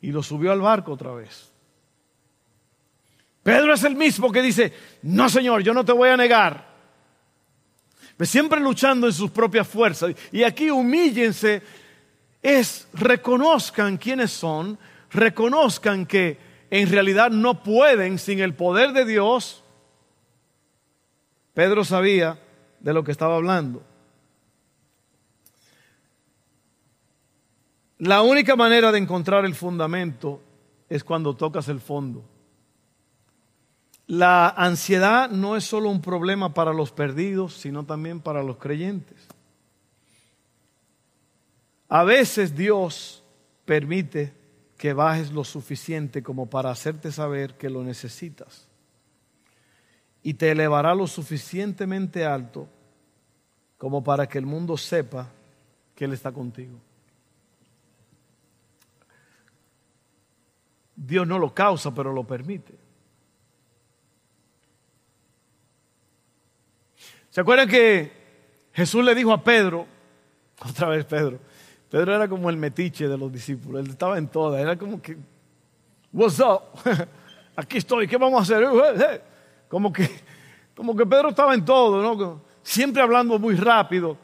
y 0.00 0.12
lo 0.12 0.22
subió 0.22 0.52
al 0.52 0.60
barco 0.60 0.92
otra 0.92 1.12
vez. 1.12 1.53
Pedro 3.44 3.74
es 3.74 3.84
el 3.84 3.94
mismo 3.94 4.32
que 4.32 4.40
dice, 4.40 4.72
no 5.02 5.28
Señor, 5.28 5.62
yo 5.62 5.74
no 5.74 5.84
te 5.84 5.92
voy 5.92 6.08
a 6.08 6.16
negar. 6.16 6.66
Pues 8.16 8.30
siempre 8.30 8.58
luchando 8.58 9.06
en 9.06 9.12
sus 9.12 9.30
propias 9.30 9.68
fuerzas. 9.68 10.14
Y 10.32 10.42
aquí 10.42 10.70
humíllense, 10.70 11.62
es 12.42 12.88
reconozcan 12.94 13.98
quiénes 13.98 14.32
son, 14.32 14.78
reconozcan 15.10 16.06
que 16.06 16.38
en 16.70 16.90
realidad 16.90 17.30
no 17.30 17.62
pueden 17.62 18.18
sin 18.18 18.40
el 18.40 18.54
poder 18.54 18.92
de 18.92 19.04
Dios. 19.04 19.62
Pedro 21.52 21.84
sabía 21.84 22.40
de 22.80 22.94
lo 22.94 23.04
que 23.04 23.12
estaba 23.12 23.36
hablando. 23.36 23.82
La 27.98 28.22
única 28.22 28.56
manera 28.56 28.90
de 28.90 28.98
encontrar 28.98 29.44
el 29.44 29.54
fundamento 29.54 30.40
es 30.88 31.04
cuando 31.04 31.36
tocas 31.36 31.68
el 31.68 31.80
fondo. 31.80 32.24
La 34.06 34.48
ansiedad 34.48 35.30
no 35.30 35.56
es 35.56 35.64
solo 35.64 35.88
un 35.88 36.00
problema 36.00 36.52
para 36.52 36.72
los 36.72 36.92
perdidos, 36.92 37.54
sino 37.54 37.84
también 37.84 38.20
para 38.20 38.42
los 38.42 38.58
creyentes. 38.58 39.16
A 41.88 42.04
veces 42.04 42.54
Dios 42.54 43.22
permite 43.64 44.34
que 44.76 44.92
bajes 44.92 45.32
lo 45.32 45.44
suficiente 45.44 46.22
como 46.22 46.46
para 46.46 46.70
hacerte 46.70 47.10
saber 47.12 47.56
que 47.56 47.70
lo 47.70 47.82
necesitas. 47.82 48.68
Y 50.22 50.34
te 50.34 50.50
elevará 50.50 50.94
lo 50.94 51.06
suficientemente 51.06 52.24
alto 52.24 52.68
como 53.78 54.02
para 54.04 54.26
que 54.26 54.38
el 54.38 54.46
mundo 54.46 54.76
sepa 54.76 55.28
que 55.94 56.04
Él 56.04 56.12
está 56.12 56.32
contigo. 56.32 56.78
Dios 60.96 61.26
no 61.26 61.38
lo 61.38 61.54
causa, 61.54 61.94
pero 61.94 62.12
lo 62.12 62.24
permite. 62.24 62.83
¿Se 67.34 67.40
acuerdan 67.40 67.68
que 67.68 68.12
Jesús 68.72 69.04
le 69.04 69.12
dijo 69.12 69.32
a 69.32 69.42
Pedro, 69.42 69.88
otra 70.70 70.86
vez 70.86 71.04
Pedro, 71.04 71.40
Pedro 71.90 72.14
era 72.14 72.28
como 72.28 72.48
el 72.48 72.56
metiche 72.56 73.08
de 73.08 73.18
los 73.18 73.32
discípulos, 73.32 73.84
él 73.84 73.90
estaba 73.90 74.18
en 74.18 74.28
todas, 74.28 74.62
era 74.62 74.78
como 74.78 75.02
que, 75.02 75.16
what's 76.12 76.38
up, 76.38 76.60
aquí 77.56 77.78
estoy, 77.78 78.06
¿qué 78.06 78.16
vamos 78.18 78.38
a 78.38 78.42
hacer? 78.42 79.20
Como 79.68 79.92
que, 79.92 80.08
como 80.76 80.94
que 80.94 81.04
Pedro 81.04 81.30
estaba 81.30 81.52
en 81.52 81.64
todo, 81.64 82.00
¿no? 82.00 82.42
siempre 82.62 83.02
hablando 83.02 83.40
muy 83.40 83.56
rápido. 83.56 84.16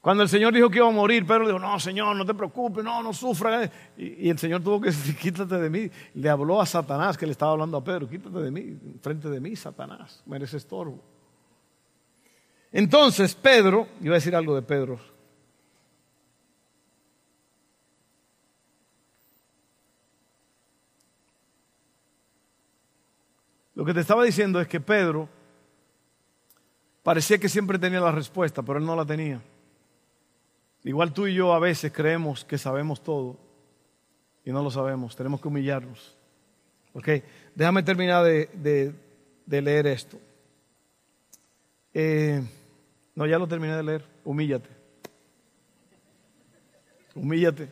Cuando 0.00 0.24
el 0.24 0.28
Señor 0.28 0.52
dijo 0.52 0.68
que 0.68 0.78
iba 0.78 0.88
a 0.88 0.90
morir, 0.90 1.24
Pedro 1.24 1.46
dijo, 1.46 1.60
no, 1.60 1.78
Señor, 1.78 2.16
no 2.16 2.26
te 2.26 2.34
preocupes, 2.34 2.82
no, 2.82 3.00
no 3.00 3.12
sufra. 3.12 3.70
Y, 3.96 4.28
el 4.28 4.38
Señor 4.38 4.60
tuvo 4.64 4.80
que 4.80 4.88
decir, 4.88 5.14
quítate 5.16 5.58
de 5.58 5.70
mí. 5.70 5.88
Le 6.14 6.28
habló 6.28 6.60
a 6.60 6.66
Satanás 6.66 7.16
que 7.16 7.26
le 7.26 7.32
estaba 7.32 7.52
hablando 7.52 7.76
a 7.76 7.84
Pedro, 7.84 8.08
quítate 8.08 8.40
de 8.40 8.50
mí, 8.50 8.76
frente 9.00 9.28
de 9.28 9.38
mí, 9.38 9.54
Satanás, 9.54 10.24
me 10.26 10.38
eres 10.38 10.52
estorbo. 10.54 11.17
Entonces 12.72 13.34
Pedro, 13.34 13.88
iba 14.00 14.14
a 14.14 14.18
decir 14.18 14.34
algo 14.34 14.54
de 14.54 14.62
Pedro, 14.62 15.00
Lo 23.78 23.84
que 23.84 23.94
te 23.94 24.00
estaba 24.00 24.24
diciendo 24.24 24.60
es 24.60 24.66
que 24.66 24.80
Pedro 24.80 25.28
parecía 27.04 27.38
que 27.38 27.48
siempre 27.48 27.78
tenía 27.78 28.00
la 28.00 28.10
respuesta, 28.10 28.60
pero 28.60 28.80
él 28.80 28.84
no 28.84 28.96
la 28.96 29.06
tenía. 29.06 29.40
Igual 30.82 31.12
tú 31.12 31.28
y 31.28 31.34
yo 31.34 31.52
a 31.54 31.60
veces 31.60 31.92
creemos 31.92 32.44
que 32.44 32.58
sabemos 32.58 33.00
todo 33.04 33.38
y 34.44 34.50
no 34.50 34.64
lo 34.64 34.72
sabemos, 34.72 35.14
tenemos 35.14 35.40
que 35.40 35.46
humillarnos. 35.46 36.16
¿Ok? 36.92 37.08
Déjame 37.54 37.84
terminar 37.84 38.24
de, 38.24 38.92
leer 39.46 39.86
esto. 39.86 40.18
Eh, 42.00 42.40
no, 43.16 43.26
ya 43.26 43.40
lo 43.40 43.48
terminé 43.48 43.74
de 43.74 43.82
leer. 43.82 44.04
Humíllate. 44.22 44.68
Humíllate. 47.12 47.68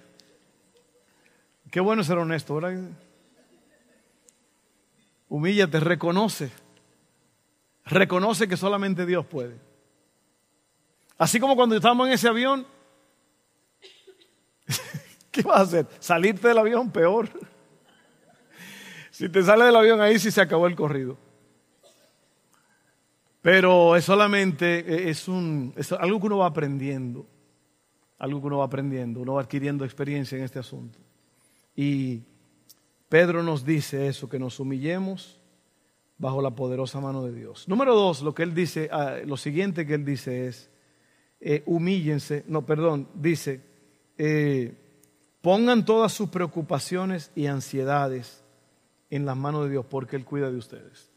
Qué 1.71 1.79
bueno 1.79 2.03
ser 2.03 2.19
honesto, 2.19 2.57
¿verdad? 2.57 2.91
Humíllate, 5.29 5.79
reconoce. 5.79 6.51
Reconoce 7.85 8.49
que 8.49 8.57
solamente 8.57 9.07
Dios 9.07 9.25
puede. 9.25 9.61
Así 11.17 11.39
como 11.39 11.55
cuando 11.55 11.77
estábamos 11.77 12.09
en 12.09 12.15
ese 12.15 12.27
avión, 12.27 12.67
¿qué 15.31 15.43
vas 15.43 15.59
a 15.59 15.63
hacer? 15.63 15.87
¿Salirte 16.01 16.49
del 16.49 16.59
avión? 16.59 16.91
Peor. 16.91 17.29
Si 19.13 19.29
te 19.29 19.41
sales 19.45 19.67
del 19.67 19.77
avión 19.77 20.01
ahí 20.01 20.19
sí 20.19 20.33
se 20.33 20.41
acabó 20.41 20.67
el 20.67 20.75
corrido. 20.75 21.17
Pero 23.47 23.95
es 23.95 24.05
solamente, 24.05 24.81
e, 24.81 25.09
es, 25.09 25.29
un, 25.29 25.73
es 25.77 25.93
algo 25.93 26.19
que 26.19 26.27
uno 26.27 26.39
va 26.39 26.47
aprendiendo, 26.47 27.29
algo 28.19 28.41
que 28.41 28.49
uno 28.49 28.59
va 28.59 28.65
aprendiendo, 28.65 29.21
uno 29.21 29.35
va 29.35 29.43
adquiriendo 29.43 29.85
experiencia 29.85 30.37
en 30.37 30.43
este 30.43 30.59
asunto. 30.59 30.99
Y 31.77 32.25
Pedro 33.09 33.45
nos 33.45 33.65
dice 33.65 34.09
eso, 34.09 34.29
que 34.29 34.41
nos 34.41 34.59
humillemos 34.59 35.41
bajo 36.19 36.43
la 36.43 36.57
poderosa 36.57 37.01
mano 37.01 37.23
de 37.23 37.33
Dios. 37.33 37.69
Número 37.69 37.95
dos, 37.95 38.21
lo 38.21 38.35
que 38.35 38.43
él 38.43 38.53
dice, 38.53 38.89
ah, 38.91 39.19
lo 39.25 39.37
siguiente 39.37 39.87
que 39.87 39.95
él 39.95 40.05
dice 40.05 40.49
es, 40.49 40.69
eh, 41.39 41.63
humíllense, 41.67 42.43
no, 42.49 42.67
perdón, 42.67 43.07
dice, 43.15 43.61
eh, 44.19 44.75
pongan 45.41 45.85
todas 45.85 46.11
sus 46.11 46.31
preocupaciones 46.31 47.31
y 47.37 47.47
ansiedades 47.47 48.43
en 49.09 49.25
las 49.25 49.37
manos 49.37 49.67
de 49.67 49.71
Dios, 49.71 49.87
porque 49.89 50.17
Él 50.17 50.25
cuida 50.25 50.51
de 50.51 50.57
ustedes. 50.57 51.13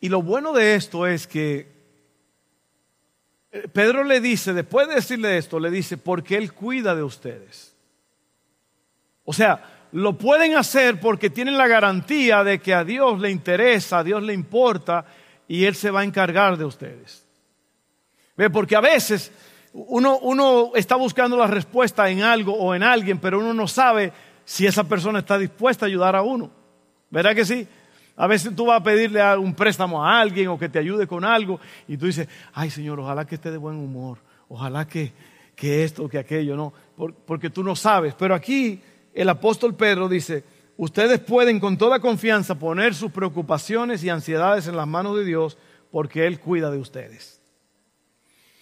Y 0.00 0.08
lo 0.08 0.22
bueno 0.22 0.52
de 0.52 0.74
esto 0.74 1.06
es 1.06 1.26
que 1.26 1.70
eh, 3.52 3.68
Pedro 3.72 4.02
le 4.04 4.20
dice, 4.20 4.54
después 4.54 4.88
de 4.88 4.94
decirle 4.94 5.36
esto, 5.36 5.60
le 5.60 5.70
dice, 5.70 5.98
porque 5.98 6.36
Él 6.36 6.52
cuida 6.52 6.94
de 6.94 7.02
ustedes. 7.02 7.76
O 9.24 9.32
sea, 9.32 9.88
lo 9.92 10.16
pueden 10.16 10.56
hacer 10.56 11.00
porque 11.00 11.30
tienen 11.30 11.58
la 11.58 11.68
garantía 11.68 12.42
de 12.44 12.60
que 12.60 12.74
a 12.74 12.84
Dios 12.84 13.20
le 13.20 13.30
interesa, 13.30 13.98
a 13.98 14.04
Dios 14.04 14.22
le 14.22 14.32
importa 14.32 15.04
y 15.46 15.64
Él 15.64 15.74
se 15.74 15.90
va 15.90 16.00
a 16.00 16.04
encargar 16.04 16.56
de 16.56 16.64
ustedes. 16.64 17.26
¿Ve? 18.36 18.48
Porque 18.48 18.76
a 18.76 18.80
veces 18.80 19.30
uno, 19.72 20.18
uno 20.18 20.72
está 20.74 20.96
buscando 20.96 21.36
la 21.36 21.46
respuesta 21.46 22.08
en 22.08 22.22
algo 22.22 22.54
o 22.54 22.74
en 22.74 22.82
alguien, 22.82 23.18
pero 23.18 23.38
uno 23.38 23.52
no 23.52 23.68
sabe 23.68 24.12
si 24.44 24.66
esa 24.66 24.84
persona 24.84 25.18
está 25.18 25.36
dispuesta 25.36 25.84
a 25.84 25.88
ayudar 25.88 26.16
a 26.16 26.22
uno. 26.22 26.50
¿Verdad 27.10 27.34
que 27.34 27.44
sí? 27.44 27.66
A 28.20 28.26
veces 28.26 28.54
tú 28.54 28.66
vas 28.66 28.78
a 28.78 28.84
pedirle 28.84 29.22
un 29.38 29.54
préstamo 29.54 30.04
a 30.04 30.20
alguien 30.20 30.48
o 30.48 30.58
que 30.58 30.68
te 30.68 30.78
ayude 30.78 31.06
con 31.06 31.24
algo 31.24 31.58
y 31.88 31.96
tú 31.96 32.04
dices, 32.04 32.28
ay 32.52 32.68
Señor, 32.68 33.00
ojalá 33.00 33.26
que 33.26 33.36
esté 33.36 33.50
de 33.50 33.56
buen 33.56 33.76
humor, 33.76 34.18
ojalá 34.50 34.86
que, 34.86 35.14
que 35.56 35.84
esto, 35.84 36.06
que 36.06 36.18
aquello, 36.18 36.54
no, 36.54 36.70
porque 37.24 37.48
tú 37.48 37.64
no 37.64 37.74
sabes. 37.74 38.12
Pero 38.12 38.34
aquí 38.34 38.78
el 39.14 39.26
apóstol 39.30 39.74
Pedro 39.74 40.06
dice, 40.06 40.44
ustedes 40.76 41.18
pueden 41.20 41.58
con 41.60 41.78
toda 41.78 41.98
confianza 41.98 42.58
poner 42.58 42.94
sus 42.94 43.10
preocupaciones 43.10 44.04
y 44.04 44.10
ansiedades 44.10 44.66
en 44.66 44.76
las 44.76 44.86
manos 44.86 45.16
de 45.16 45.24
Dios 45.24 45.56
porque 45.90 46.26
Él 46.26 46.40
cuida 46.40 46.70
de 46.70 46.76
ustedes. 46.76 47.40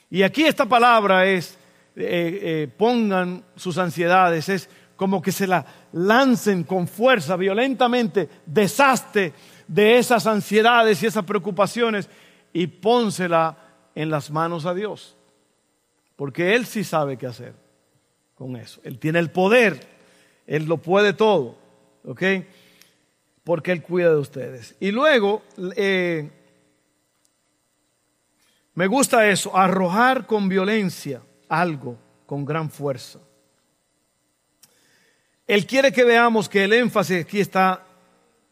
Y 0.08 0.22
aquí 0.22 0.44
esta 0.44 0.66
palabra 0.66 1.26
es, 1.26 1.58
eh, 1.96 2.38
eh, 2.42 2.72
pongan 2.78 3.42
sus 3.56 3.76
ansiedades, 3.76 4.48
es 4.50 4.70
como 4.94 5.20
que 5.20 5.32
se 5.32 5.48
la 5.48 5.66
lancen 5.92 6.64
con 6.64 6.88
fuerza, 6.88 7.36
violentamente, 7.36 8.28
desastre 8.46 9.32
de 9.66 9.98
esas 9.98 10.26
ansiedades 10.26 11.02
y 11.02 11.06
esas 11.06 11.24
preocupaciones 11.24 12.08
y 12.52 12.66
pónsela 12.66 13.56
en 13.94 14.10
las 14.10 14.30
manos 14.30 14.66
a 14.66 14.74
Dios. 14.74 15.16
Porque 16.16 16.54
Él 16.54 16.66
sí 16.66 16.84
sabe 16.84 17.16
qué 17.16 17.26
hacer 17.26 17.54
con 18.34 18.56
eso. 18.56 18.80
Él 18.84 18.98
tiene 18.98 19.18
el 19.18 19.30
poder 19.30 19.98
él 20.48 20.64
lo 20.64 20.78
puede 20.78 21.12
todo, 21.12 21.56
¿ok? 22.04 22.22
Porque 23.44 23.70
Él 23.70 23.82
cuida 23.82 24.08
de 24.08 24.16
ustedes. 24.16 24.74
Y 24.80 24.90
luego, 24.90 25.42
eh, 25.76 26.30
me 28.72 28.86
gusta 28.86 29.28
eso, 29.28 29.54
arrojar 29.54 30.26
con 30.26 30.48
violencia 30.48 31.20
algo 31.50 31.98
con 32.24 32.46
gran 32.46 32.70
fuerza. 32.70 33.20
Él 35.48 35.66
quiere 35.66 35.90
que 35.90 36.04
veamos 36.04 36.48
que 36.48 36.64
el 36.64 36.72
énfasis 36.72 37.24
aquí 37.24 37.40
está 37.40 37.84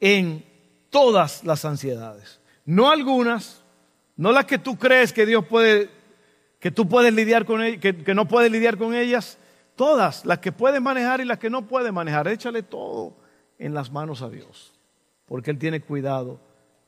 en 0.00 0.44
todas 0.90 1.44
las 1.44 1.64
ansiedades, 1.64 2.40
no 2.64 2.90
algunas, 2.90 3.62
no 4.16 4.32
las 4.32 4.46
que 4.46 4.59
tú 4.59 4.76
crees 4.76 5.12
que 5.12 5.26
Dios 5.26 5.44
puede, 5.46 5.90
que 6.59 6.72
tú 6.72 6.88
puedes 6.88 7.14
lidiar 7.14 7.44
con 7.44 7.62
ellas, 7.62 7.80
que 7.80 8.14
no 8.14 8.26
puedes 8.26 8.50
lidiar 8.50 8.76
con 8.76 8.94
ellas, 8.94 9.38
Todas, 9.76 10.24
las 10.24 10.38
que 10.38 10.52
puede 10.52 10.80
manejar 10.80 11.20
y 11.20 11.26
las 11.26 11.38
que 11.38 11.50
no 11.50 11.68
puede 11.68 11.92
manejar, 11.92 12.26
échale 12.28 12.62
todo 12.62 13.14
en 13.59 13.74
las 13.74 13.92
manos 13.92 14.22
a 14.22 14.30
Dios, 14.30 14.72
porque 15.26 15.50
Él 15.50 15.59
tiene 15.59 15.82
cuidado 15.82 16.40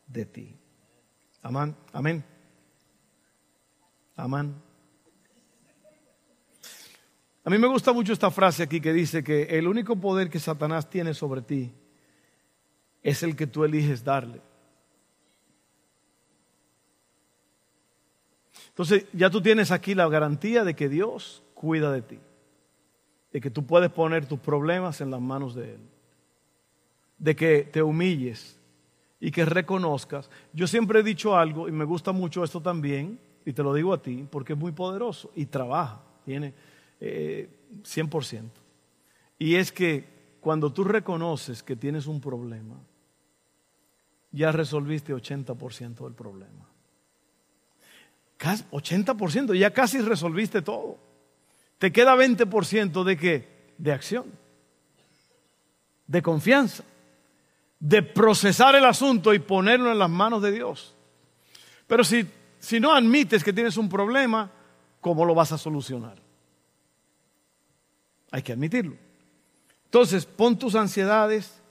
de 0.07 0.25
ti. 0.25 0.57
Amén. 1.43 1.77
Amén. 1.93 2.25
Amén. 4.17 4.68
A 7.49 7.51
mí 7.51 7.57
me 7.57 7.67
gusta 7.67 7.95
mucho 7.95 8.13
esta 8.13 8.31
frase 8.31 8.63
aquí 8.63 8.79
que 8.79 8.93
dice 8.93 9.25
que 9.25 9.45
el 9.59 9.67
único 9.67 9.97
poder 9.97 10.29
que 10.29 10.39
Satanás 10.39 10.91
tiene 10.91 11.15
sobre 11.15 11.41
ti 11.41 11.73
es 13.03 13.23
el 13.23 13.35
que 13.35 13.47
tú 13.47 13.65
eliges 13.65 14.05
darle. 14.05 14.43
Entonces 18.69 19.07
ya 19.15 19.31
tú 19.31 19.41
tienes 19.41 19.71
aquí 19.71 19.95
la 19.95 20.07
garantía 20.11 20.63
de 20.63 20.77
que 20.77 20.91
Dios 20.91 21.43
cuida 21.55 21.91
de 21.91 22.03
ti 22.03 22.19
de 23.33 23.41
que 23.41 23.51
tú 23.51 23.65
puedes 23.65 23.89
poner 23.89 24.27
tus 24.27 24.41
problemas 24.41 25.01
en 25.01 25.11
las 25.11 25.21
manos 25.23 25.55
de 25.55 25.71
Él, 25.77 25.81
de 27.17 27.35
que 27.35 27.63
te 27.63 27.83
humilles 27.83 28.59
y 29.21 29.31
que 29.31 29.47
reconozcas. 29.47 30.29
Yo 30.53 30.67
siempre 30.67 31.01
he 31.01 31.03
dicho 31.03 31.35
algo 31.35 31.67
y 31.67 31.73
me 31.73 31.87
gusta 31.87 32.13
mucho 32.13 32.45
esto 32.45 32.61
también, 32.61 33.19
y 33.47 33.55
te 33.55 33.63
lo 33.63 33.73
digo 33.73 33.95
a 33.95 34.03
ti, 34.03 34.27
porque 34.31 34.53
es 34.53 34.59
muy 34.59 34.73
poderoso 34.73 35.33
y 35.35 35.47
trabaja, 35.47 36.03
tiene 36.27 36.53
100%. 37.01 37.01
Eh, 37.01 38.51
y 39.39 39.55
es 39.55 39.73
que 39.73 40.19
cuando 40.41 40.73
tú 40.73 40.85
reconoces 40.85 41.63
que 41.63 41.77
tienes 41.77 42.07
un 42.07 42.21
problema, 42.21 42.77
ya 44.33 44.53
resolviste 44.53 45.15
80% 45.15 46.05
del 46.05 46.15
problema. 46.15 46.67
80%, 48.39 49.55
ya 49.59 49.73
casi 49.73 50.01
resolviste 50.01 50.63
todo. 50.63 50.99
Te 51.79 51.93
queda 51.93 52.17
20% 52.17 53.05
de 53.05 53.17
qué? 53.17 53.75
De 53.79 53.93
acción, 53.93 54.27
de 56.07 56.23
confianza, 56.23 56.85
de 57.79 58.03
procesar 58.03 58.75
el 58.75 58.85
asunto 58.85 59.33
y 59.33 59.39
ponerlo 59.39 59.93
en 59.93 59.99
las 59.99 60.11
manos 60.11 60.43
de 60.43 60.53
Dios. 60.53 60.95
Pero 61.87 62.05
si, 62.05 62.27
si 62.59 62.81
no 62.81 62.93
admites 62.93 63.45
que 63.45 63.53
tienes 63.53 63.77
un 63.77 63.89
problema, 63.89 64.51
¿cómo 65.01 65.25
lo 65.25 65.35
vas 65.35 65.53
a 65.53 65.59
solucionar? 65.59 66.28
Hay 68.31 68.43
que 68.43 68.53
admitirlo. 68.53 68.97
Entonces, 69.85 70.27
pon 70.27 70.59
tus 70.59 70.75
ansiedades 70.75 71.63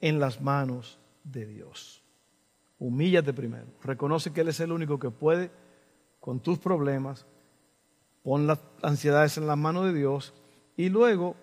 en 0.00 0.20
las 0.20 0.40
manos 0.40 0.98
de 1.22 1.46
Dios. 1.46 2.02
Humíllate 2.78 3.32
primero. 3.32 3.66
Reconoce 3.82 4.32
que 4.32 4.42
Él 4.42 4.48
es 4.48 4.60
el 4.60 4.72
único 4.72 4.98
que 4.98 5.10
puede 5.10 5.50
con 6.20 6.40
tus 6.40 6.58
problemas 6.58 7.26
pon 8.24 8.46
las 8.46 8.58
ansiedades 8.82 9.36
en 9.36 9.46
las 9.46 9.58
manos 9.58 9.84
de 9.84 9.92
Dios 9.92 10.32
y 10.76 10.88
luego 10.88 11.36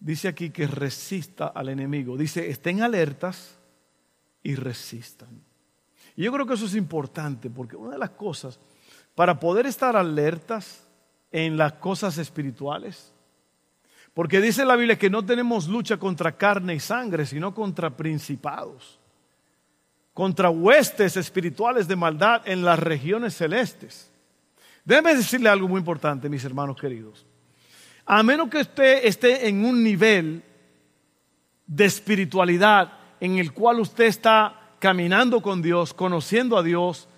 dice 0.00 0.28
aquí 0.28 0.50
que 0.50 0.66
resista 0.66 1.48
al 1.48 1.68
enemigo. 1.68 2.16
Dice, 2.16 2.48
estén 2.48 2.82
alertas 2.82 3.58
y 4.42 4.54
resistan. 4.54 5.28
Y 6.16 6.24
yo 6.24 6.32
creo 6.32 6.46
que 6.46 6.54
eso 6.54 6.64
es 6.64 6.74
importante 6.74 7.50
porque 7.50 7.76
una 7.76 7.92
de 7.92 7.98
las 7.98 8.10
cosas, 8.10 8.58
para 9.14 9.38
poder 9.38 9.66
estar 9.66 9.94
alertas 9.94 10.86
en 11.30 11.58
las 11.58 11.74
cosas 11.74 12.16
espirituales, 12.16 13.12
porque 14.14 14.40
dice 14.40 14.64
la 14.64 14.76
Biblia 14.76 14.98
que 14.98 15.10
no 15.10 15.24
tenemos 15.24 15.68
lucha 15.68 15.96
contra 15.96 16.36
carne 16.36 16.74
y 16.74 16.80
sangre, 16.80 17.26
sino 17.26 17.54
contra 17.54 17.96
principados, 17.96 18.98
contra 20.12 20.50
huestes 20.50 21.16
espirituales 21.16 21.86
de 21.86 21.96
maldad 21.96 22.42
en 22.46 22.64
las 22.64 22.78
regiones 22.78 23.36
celestes. 23.36 24.10
Déjeme 24.84 25.14
decirle 25.14 25.48
algo 25.48 25.68
muy 25.68 25.78
importante, 25.78 26.28
mis 26.28 26.44
hermanos 26.44 26.76
queridos. 26.76 27.26
A 28.04 28.22
menos 28.22 28.48
que 28.48 28.58
usted 28.58 29.04
esté 29.04 29.48
en 29.48 29.64
un 29.64 29.84
nivel 29.84 30.42
de 31.66 31.84
espiritualidad 31.84 32.92
en 33.20 33.38
el 33.38 33.52
cual 33.52 33.78
usted 33.78 34.04
está 34.06 34.74
caminando 34.80 35.40
con 35.40 35.62
Dios, 35.62 35.94
conociendo 35.94 36.58
a 36.58 36.62
Dios, 36.62 37.08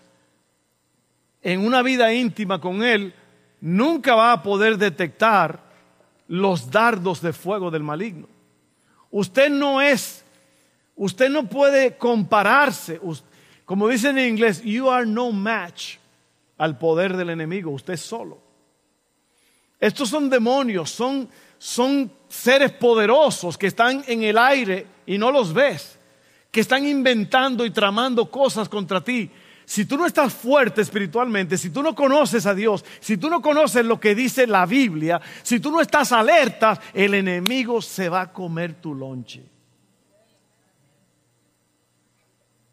en 1.41 1.65
una 1.65 1.83
vida 1.83 2.13
íntima 2.13 2.61
con 2.61 2.83
Él, 2.83 3.15
nunca 3.61 4.15
va 4.15 4.33
a 4.33 4.43
poder 4.43 4.77
detectar 4.77 5.72
los 6.29 6.71
dardos 6.71 7.21
de 7.21 7.33
fuego 7.33 7.71
del 7.71 7.83
maligno. 7.83 8.29
Usted 9.11 9.51
no 9.51 9.81
es, 9.81 10.25
usted 10.97 11.29
no 11.29 11.47
puede 11.47 11.97
compararse, 11.97 13.01
como 13.65 13.89
dicen 13.89 14.19
en 14.19 14.29
inglés, 14.29 14.63
you 14.63 14.89
are 14.89 15.07
no 15.07 15.33
match 15.33 15.97
al 16.59 16.79
poder 16.79 17.17
del 17.17 17.31
enemigo, 17.31 17.71
usted 17.71 17.97
solo. 17.97 18.41
Estos 19.79 20.09
son 20.09 20.31
demonios, 20.31 20.91
son, 20.91 21.29
son 21.59 22.11
seres 22.29 22.73
poderosos 22.73 23.59
que 23.59 23.67
están 23.67 24.05
en 24.07 24.23
el 24.23 24.39
aire 24.39 24.87
y 25.07 25.19
no 25.19 25.33
los 25.33 25.53
ves, 25.53 25.99
que 26.51 26.61
están 26.61 26.87
inventando 26.87 27.67
y 27.67 27.71
tramando 27.71 28.31
cosas 28.31 28.69
contra 28.69 29.03
ti. 29.03 29.31
Si 29.65 29.85
tú 29.85 29.97
no 29.97 30.07
estás 30.07 30.33
fuerte 30.33 30.81
espiritualmente, 30.81 31.57
si 31.57 31.71
tú 31.71 31.83
no 31.83 31.95
conoces 31.95 32.47
a 32.47 32.55
Dios, 32.55 32.85
si 33.01 33.17
tú 33.17 33.31
no 33.31 33.41
conoces 33.41 33.85
lo 33.85 34.01
que 34.01 34.15
dice 34.15 34.47
la 34.47 34.67
Biblia, 34.67 35.21
si 35.43 35.61
tú 35.61 35.71
no 35.71 35.81
estás 35.81 36.13
alerta, 36.13 36.81
el 36.93 37.15
enemigo 37.15 37.81
se 37.81 38.09
va 38.09 38.23
a 38.23 38.33
comer 38.33 38.75
tu 38.75 38.95
lonche. 38.95 39.45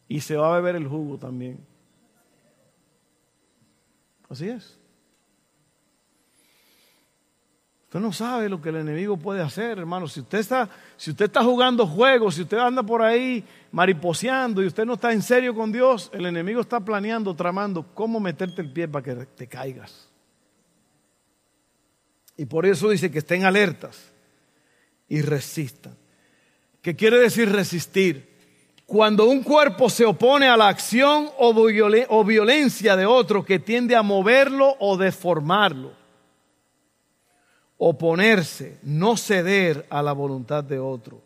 Y 0.07 0.21
se 0.21 0.35
va 0.35 0.51
a 0.51 0.55
beber 0.55 0.75
el 0.75 0.87
jugo 0.87 1.17
también. 1.17 1.59
Así 4.29 4.49
es. 4.49 4.78
Usted 7.89 8.01
no 8.01 8.13
sabe 8.13 8.47
lo 8.49 8.61
que 8.61 8.69
el 8.69 8.75
enemigo 8.75 9.17
puede 9.17 9.41
hacer, 9.41 9.79
hermano. 9.79 10.07
Si 10.07 10.19
usted 10.19 10.37
está, 10.37 10.69
si 10.95 11.09
usted 11.09 11.25
está 11.25 11.43
jugando 11.43 11.87
juegos, 11.87 12.35
si 12.35 12.43
usted 12.43 12.59
anda 12.59 12.83
por 12.83 13.01
ahí 13.01 13.43
mariposeando 13.71 14.61
y 14.61 14.67
usted 14.67 14.85
no 14.85 14.93
está 14.93 15.11
en 15.11 15.23
serio 15.23 15.55
con 15.55 15.71
Dios, 15.71 16.11
el 16.13 16.27
enemigo 16.27 16.61
está 16.61 16.79
planeando, 16.79 17.35
tramando 17.35 17.83
cómo 17.95 18.19
meterte 18.19 18.61
el 18.61 18.71
pie 18.71 18.87
para 18.87 19.03
que 19.03 19.15
te 19.25 19.47
caigas. 19.47 20.07
Y 22.37 22.45
por 22.45 22.67
eso 22.67 22.91
dice 22.91 23.09
que 23.09 23.17
estén 23.17 23.43
alertas 23.43 23.99
y 25.07 25.23
resistan. 25.23 25.95
¿Qué 26.83 26.95
quiere 26.95 27.17
decir 27.17 27.51
resistir? 27.51 28.29
Cuando 28.85 29.25
un 29.25 29.41
cuerpo 29.41 29.89
se 29.89 30.05
opone 30.05 30.47
a 30.47 30.57
la 30.57 30.67
acción 30.67 31.27
o 31.39 32.23
violencia 32.23 32.95
de 32.95 33.07
otro 33.07 33.43
que 33.43 33.57
tiende 33.57 33.95
a 33.95 34.03
moverlo 34.03 34.75
o 34.79 34.95
deformarlo 34.95 35.98
oponerse, 37.79 38.77
no 38.83 39.15
ceder 39.15 39.87
a 39.89 40.03
la 40.03 40.11
voluntad 40.11 40.63
de 40.63 40.77
otro, 40.77 41.23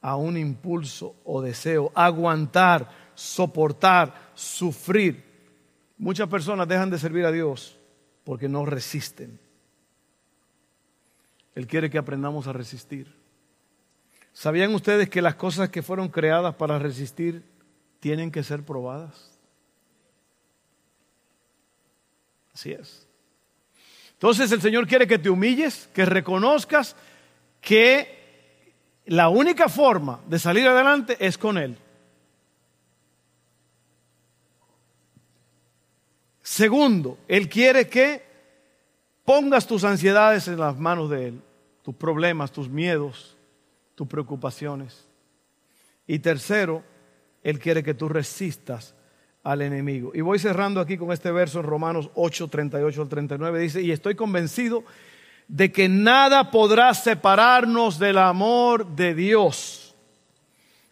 a 0.00 0.14
un 0.14 0.36
impulso 0.36 1.16
o 1.24 1.42
deseo, 1.42 1.90
aguantar, 1.94 2.88
soportar, 3.14 4.30
sufrir. 4.34 5.24
Muchas 5.98 6.28
personas 6.28 6.68
dejan 6.68 6.90
de 6.90 6.98
servir 6.98 7.26
a 7.26 7.32
Dios 7.32 7.76
porque 8.22 8.48
no 8.48 8.64
resisten. 8.64 9.40
Él 11.56 11.66
quiere 11.66 11.90
que 11.90 11.98
aprendamos 11.98 12.46
a 12.46 12.52
resistir. 12.52 13.12
¿Sabían 14.32 14.72
ustedes 14.76 15.10
que 15.10 15.20
las 15.20 15.34
cosas 15.34 15.70
que 15.70 15.82
fueron 15.82 16.08
creadas 16.08 16.54
para 16.54 16.78
resistir 16.78 17.42
tienen 17.98 18.30
que 18.30 18.44
ser 18.44 18.62
probadas? 18.62 19.40
Así 22.54 22.70
es. 22.70 23.07
Entonces 24.18 24.50
el 24.50 24.60
Señor 24.60 24.88
quiere 24.88 25.06
que 25.06 25.20
te 25.20 25.30
humilles, 25.30 25.88
que 25.94 26.04
reconozcas 26.04 26.96
que 27.60 28.74
la 29.06 29.28
única 29.28 29.68
forma 29.68 30.18
de 30.26 30.40
salir 30.40 30.66
adelante 30.66 31.16
es 31.20 31.38
con 31.38 31.56
Él. 31.56 31.78
Segundo, 36.42 37.16
Él 37.28 37.48
quiere 37.48 37.88
que 37.88 38.24
pongas 39.24 39.68
tus 39.68 39.84
ansiedades 39.84 40.48
en 40.48 40.58
las 40.58 40.76
manos 40.76 41.10
de 41.10 41.28
Él, 41.28 41.42
tus 41.84 41.94
problemas, 41.94 42.50
tus 42.50 42.68
miedos, 42.68 43.36
tus 43.94 44.08
preocupaciones. 44.08 45.06
Y 46.08 46.18
tercero, 46.18 46.82
Él 47.44 47.60
quiere 47.60 47.84
que 47.84 47.94
tú 47.94 48.08
resistas 48.08 48.96
al 49.42 49.62
enemigo. 49.62 50.12
Y 50.14 50.20
voy 50.20 50.38
cerrando 50.38 50.80
aquí 50.80 50.96
con 50.96 51.12
este 51.12 51.30
verso 51.30 51.60
en 51.60 51.66
Romanos 51.66 52.10
8, 52.14 52.48
38 52.48 53.02
al 53.02 53.08
39. 53.08 53.60
Dice, 53.60 53.82
y 53.82 53.92
estoy 53.92 54.14
convencido 54.14 54.84
de 55.46 55.72
que 55.72 55.88
nada 55.88 56.50
podrá 56.50 56.92
separarnos 56.94 57.98
del 57.98 58.18
amor 58.18 58.86
de 58.86 59.14
Dios. 59.14 59.94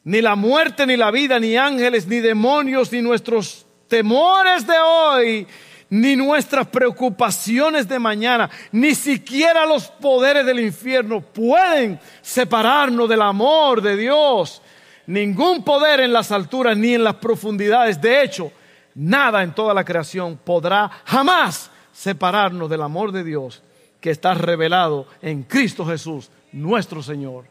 Ni 0.05 0.21
la 0.23 0.37
muerte, 0.37 0.87
ni 0.87 0.97
la 0.97 1.11
vida, 1.11 1.39
ni 1.39 1.57
ángeles, 1.57 2.07
ni 2.07 2.21
demonios, 2.21 2.93
ni 2.93 3.03
nuestros 3.03 3.67
temores 3.89 4.67
de 4.67 4.79
hoy, 4.79 5.47
ni 5.91 6.17
nuestras 6.17 6.67
preocupaciones 6.69 7.89
de 7.89 7.99
mañana, 7.99 8.51
ni 8.73 8.95
siquiera 8.95 9.67
los 9.67 9.89
poderes 9.89 10.47
del 10.47 10.61
infierno 10.61 11.21
pueden 11.21 12.01
separarnos 12.23 13.09
del 13.09 13.23
amor 13.23 13.83
de 13.83 13.97
Dios 13.97 14.63
ningún 15.07 15.65
poder 15.65 16.01
en 16.01 16.13
las 16.13 16.33
alturas 16.33 16.77
ni 16.77 16.95
en 16.95 17.05
las 17.05 17.17
profundidades. 17.17 18.01
De 18.01 18.23
hecho, 18.23 18.53
nada 18.95 19.43
en 19.43 19.55
toda 19.55 19.75
la 19.75 19.85
creación 19.85 20.39
podrá 20.43 20.91
jamás 21.05 21.71
separarnos 21.93 22.69
del 22.69 22.83
amor 22.83 23.13
de 23.13 23.25
Dios 23.25 23.63
que 24.01 24.11
está 24.11 24.35
revelado 24.35 25.07
en 25.23 25.43
Cristo 25.43 25.87
Jesús, 25.87 26.31
nuestro 26.53 27.03
Señor. 27.03 27.45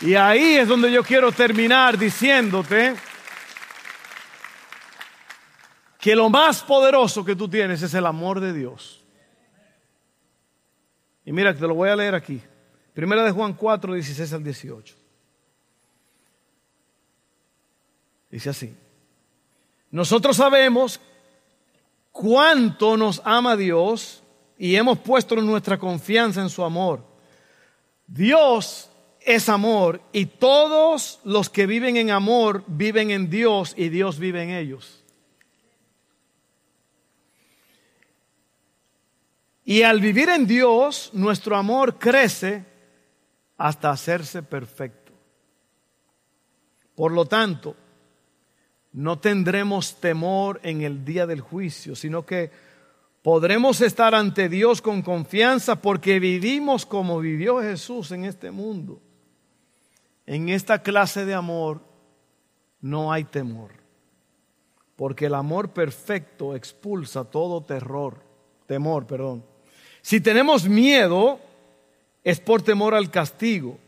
Y 0.00 0.14
ahí 0.14 0.56
es 0.56 0.68
donde 0.68 0.92
yo 0.92 1.02
quiero 1.02 1.32
terminar 1.32 1.96
diciéndote 1.96 2.94
que 5.98 6.14
lo 6.14 6.28
más 6.28 6.62
poderoso 6.62 7.24
que 7.24 7.34
tú 7.34 7.48
tienes 7.48 7.82
es 7.82 7.94
el 7.94 8.06
amor 8.06 8.40
de 8.40 8.52
Dios. 8.52 9.02
Y 11.24 11.32
mira, 11.32 11.54
te 11.54 11.66
lo 11.66 11.74
voy 11.74 11.88
a 11.88 11.96
leer 11.96 12.14
aquí. 12.14 12.40
Primera 12.94 13.24
de 13.24 13.32
Juan 13.32 13.54
4, 13.54 13.94
16 13.94 14.32
al 14.32 14.44
18. 14.44 14.95
Dice 18.30 18.50
así. 18.50 18.76
Nosotros 19.90 20.36
sabemos 20.36 21.00
cuánto 22.12 22.96
nos 22.96 23.22
ama 23.24 23.56
Dios 23.56 24.22
y 24.58 24.76
hemos 24.76 24.98
puesto 24.98 25.36
nuestra 25.36 25.78
confianza 25.78 26.40
en 26.40 26.50
su 26.50 26.64
amor. 26.64 27.04
Dios 28.06 28.90
es 29.20 29.48
amor 29.48 30.00
y 30.12 30.26
todos 30.26 31.20
los 31.24 31.50
que 31.50 31.66
viven 31.66 31.96
en 31.96 32.10
amor 32.10 32.64
viven 32.66 33.10
en 33.10 33.28
Dios 33.28 33.74
y 33.76 33.88
Dios 33.88 34.18
vive 34.18 34.42
en 34.42 34.50
ellos. 34.50 35.02
Y 39.64 39.82
al 39.82 40.00
vivir 40.00 40.28
en 40.28 40.46
Dios, 40.46 41.10
nuestro 41.12 41.56
amor 41.56 41.98
crece 41.98 42.64
hasta 43.56 43.90
hacerse 43.90 44.44
perfecto. 44.44 45.12
Por 46.94 47.10
lo 47.10 47.26
tanto, 47.26 47.76
no 48.96 49.18
tendremos 49.18 49.96
temor 49.96 50.58
en 50.62 50.80
el 50.80 51.04
día 51.04 51.26
del 51.26 51.42
juicio, 51.42 51.94
sino 51.94 52.24
que 52.24 52.50
podremos 53.20 53.82
estar 53.82 54.14
ante 54.14 54.48
Dios 54.48 54.80
con 54.80 55.02
confianza 55.02 55.82
porque 55.82 56.18
vivimos 56.18 56.86
como 56.86 57.20
vivió 57.20 57.60
Jesús 57.60 58.10
en 58.12 58.24
este 58.24 58.50
mundo. 58.50 59.02
En 60.24 60.48
esta 60.48 60.82
clase 60.82 61.26
de 61.26 61.34
amor 61.34 61.82
no 62.80 63.12
hay 63.12 63.24
temor, 63.24 63.72
porque 64.96 65.26
el 65.26 65.34
amor 65.34 65.74
perfecto 65.74 66.56
expulsa 66.56 67.24
todo 67.24 67.62
terror, 67.62 68.22
temor, 68.66 69.06
perdón. 69.06 69.44
Si 70.00 70.22
tenemos 70.22 70.66
miedo, 70.66 71.38
es 72.24 72.40
por 72.40 72.62
temor 72.62 72.94
al 72.94 73.10
castigo, 73.10 73.78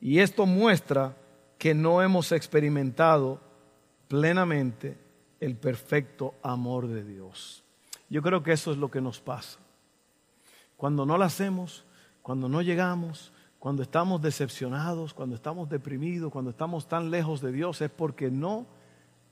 y 0.00 0.20
esto 0.20 0.46
muestra 0.46 1.14
que 1.58 1.74
no 1.74 2.00
hemos 2.00 2.32
experimentado 2.32 3.43
plenamente 4.08 4.98
el 5.40 5.56
perfecto 5.56 6.34
amor 6.42 6.88
de 6.88 7.04
Dios. 7.04 7.64
Yo 8.08 8.22
creo 8.22 8.42
que 8.42 8.52
eso 8.52 8.72
es 8.72 8.78
lo 8.78 8.90
que 8.90 9.00
nos 9.00 9.20
pasa. 9.20 9.58
Cuando 10.76 11.06
no 11.06 11.18
lo 11.18 11.24
hacemos, 11.24 11.84
cuando 12.22 12.48
no 12.48 12.62
llegamos, 12.62 13.32
cuando 13.58 13.82
estamos 13.82 14.20
decepcionados, 14.20 15.14
cuando 15.14 15.34
estamos 15.36 15.68
deprimidos, 15.68 16.30
cuando 16.30 16.50
estamos 16.50 16.86
tan 16.86 17.10
lejos 17.10 17.40
de 17.40 17.52
Dios, 17.52 17.80
es 17.80 17.90
porque 17.90 18.30
no 18.30 18.66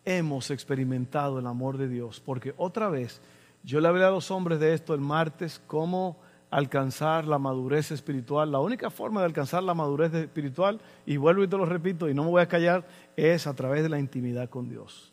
hemos 0.05 0.51
experimentado 0.51 1.39
el 1.39 1.47
amor 1.47 1.77
de 1.77 1.89
Dios. 1.89 2.21
Porque 2.21 2.55
otra 2.57 2.89
vez, 2.89 3.21
yo 3.63 3.81
le 3.81 3.89
hablé 3.89 4.05
a 4.05 4.11
los 4.11 4.31
hombres 4.31 4.59
de 4.59 4.75
esto 4.75 4.95
el 4.95 5.01
martes, 5.01 5.61
cómo 5.67 6.19
alcanzar 6.53 7.27
la 7.27 7.39
madurez 7.39 7.91
espiritual. 7.91 8.53
La 8.53 8.61
única 8.61 8.91
forma 8.91 9.21
de 9.21 9.27
alcanzar 9.27 9.63
la 9.63 9.73
madurez 9.73 10.13
espiritual, 10.13 10.81
y 11.07 11.17
vuelvo 11.17 11.43
y 11.43 11.49
te 11.49 11.57
lo 11.57 11.65
repito, 11.65 12.09
y 12.09 12.15
no 12.15 12.25
me 12.25 12.31
voy 12.31 12.43
a 12.43 12.49
callar, 12.49 12.87
es 13.17 13.47
a 13.47 13.55
través 13.55 13.83
de 13.83 13.89
la 13.89 13.99
intimidad 13.99 14.51
con 14.51 14.69
Dios. 14.69 15.13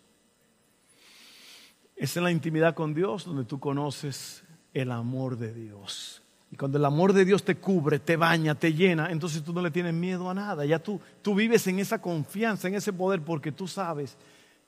Es 1.96 2.16
en 2.18 2.26
la 2.26 2.32
intimidad 2.32 2.76
con 2.76 2.94
Dios 2.94 3.24
donde 3.24 3.46
tú 3.46 3.58
conoces 3.58 4.44
el 4.74 4.92
amor 4.92 5.38
de 5.38 5.54
Dios. 5.54 6.22
Y 6.52 6.58
cuando 6.58 6.78
el 6.78 6.84
amor 6.84 7.14
de 7.14 7.24
Dios 7.24 7.44
te 7.44 7.56
cubre, 7.56 8.00
te 8.00 8.18
baña, 8.18 8.56
te 8.56 8.74
llena, 8.74 9.10
entonces 9.10 9.42
tú 9.42 9.54
no 9.54 9.62
le 9.62 9.72
tienes 9.72 9.94
miedo 9.94 10.30
a 10.30 10.34
nada. 10.34 10.66
Ya 10.66 10.80
tú, 10.80 11.00
tú 11.22 11.36
vives 11.36 11.66
en 11.68 11.80
esa 11.80 12.02
confianza, 12.02 12.68
en 12.68 12.76
ese 12.76 12.92
poder, 12.92 13.22
porque 13.22 13.54
tú 13.54 13.66
sabes 13.66 14.18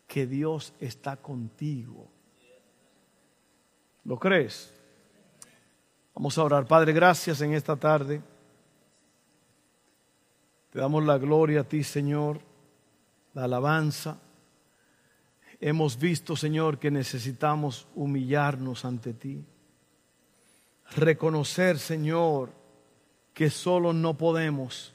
que 0.07 0.25
Dios 0.25 0.73
está 0.79 1.17
contigo. 1.17 2.07
¿Lo 4.05 4.17
crees? 4.17 4.73
Vamos 6.13 6.37
a 6.37 6.43
orar. 6.43 6.65
Padre, 6.65 6.93
gracias 6.93 7.41
en 7.41 7.53
esta 7.53 7.75
tarde. 7.75 8.21
Te 10.71 10.79
damos 10.79 11.03
la 11.03 11.17
gloria 11.17 11.61
a 11.61 11.63
ti, 11.63 11.83
Señor, 11.83 12.39
la 13.33 13.45
alabanza. 13.45 14.19
Hemos 15.59 15.97
visto, 15.97 16.35
Señor, 16.35 16.79
que 16.79 16.91
necesitamos 16.91 17.87
humillarnos 17.95 18.83
ante 18.85 19.13
ti. 19.13 19.43
Reconocer, 20.95 21.79
Señor, 21.79 22.51
que 23.33 23.49
solo 23.49 23.93
no 23.93 24.17
podemos, 24.17 24.93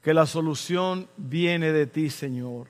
que 0.00 0.14
la 0.14 0.26
solución 0.26 1.08
viene 1.16 1.72
de 1.72 1.86
ti, 1.86 2.10
Señor. 2.10 2.68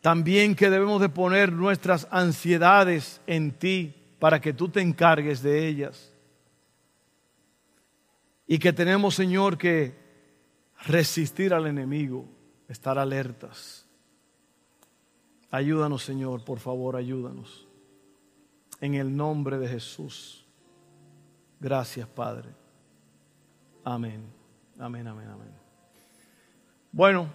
También 0.00 0.54
que 0.54 0.70
debemos 0.70 1.00
de 1.00 1.08
poner 1.08 1.52
nuestras 1.52 2.06
ansiedades 2.10 3.20
en 3.26 3.52
ti 3.52 3.94
para 4.18 4.40
que 4.40 4.52
tú 4.52 4.68
te 4.68 4.80
encargues 4.80 5.42
de 5.42 5.66
ellas 5.66 6.11
y 8.52 8.58
que 8.58 8.74
tenemos, 8.74 9.14
Señor, 9.14 9.56
que 9.56 9.94
resistir 10.84 11.54
al 11.54 11.66
enemigo, 11.66 12.28
estar 12.68 12.98
alertas. 12.98 13.86
Ayúdanos, 15.50 16.04
Señor, 16.04 16.44
por 16.44 16.58
favor, 16.58 16.96
ayúdanos. 16.96 17.66
En 18.78 18.92
el 18.92 19.16
nombre 19.16 19.56
de 19.56 19.68
Jesús. 19.68 20.44
Gracias, 21.60 22.06
Padre. 22.06 22.50
Amén. 23.84 24.22
Amén, 24.78 25.08
amén, 25.08 25.28
amén. 25.30 25.54
Bueno, 26.92 27.30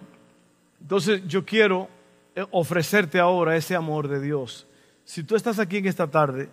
entonces 0.80 1.26
yo 1.26 1.44
quiero 1.44 1.88
eh, 2.36 2.46
ofrecerte 2.52 3.18
ahora 3.18 3.56
ese 3.56 3.74
amor 3.74 4.06
de 4.06 4.20
Dios. 4.20 4.68
Si 5.04 5.24
tú 5.24 5.34
estás 5.34 5.58
aquí 5.58 5.78
en 5.78 5.86
esta 5.86 6.08
tarde 6.08 6.48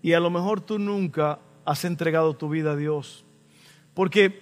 y 0.00 0.14
a 0.14 0.20
lo 0.20 0.30
mejor 0.30 0.62
tú 0.62 0.78
nunca 0.78 1.40
has 1.66 1.84
entregado 1.84 2.34
tu 2.34 2.48
vida 2.48 2.72
a 2.72 2.76
Dios, 2.76 3.26
porque 3.94 4.40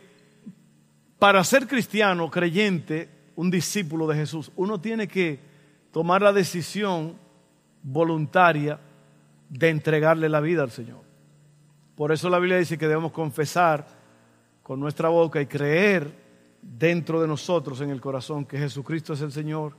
para 1.18 1.44
ser 1.44 1.66
cristiano, 1.66 2.30
creyente, 2.30 3.09
un 3.36 3.51
discípulo 3.51 4.07
de 4.07 4.16
Jesús, 4.16 4.51
uno 4.57 4.80
tiene 4.80 5.09
que 5.09 5.40
tomar 5.92 6.22
la 6.22 6.32
decisión 6.32 7.16
voluntaria 7.82 8.78
de 9.48 9.68
entregarle 9.68 10.28
la 10.28 10.40
vida 10.40 10.62
al 10.62 10.70
Señor. 10.70 11.01
Por 11.96 12.12
eso 12.12 12.30
la 12.30 12.38
Biblia 12.38 12.59
dice 12.59 12.78
que 12.78 12.88
debemos 12.88 13.12
confesar 13.12 13.86
con 14.62 14.80
nuestra 14.80 15.09
boca 15.09 15.40
y 15.40 15.46
creer 15.46 16.11
dentro 16.62 17.20
de 17.20 17.26
nosotros 17.26 17.80
en 17.80 17.90
el 17.90 18.01
corazón 18.01 18.44
que 18.44 18.59
Jesucristo 18.59 19.12
es 19.12 19.20
el 19.20 19.32
Señor, 19.32 19.74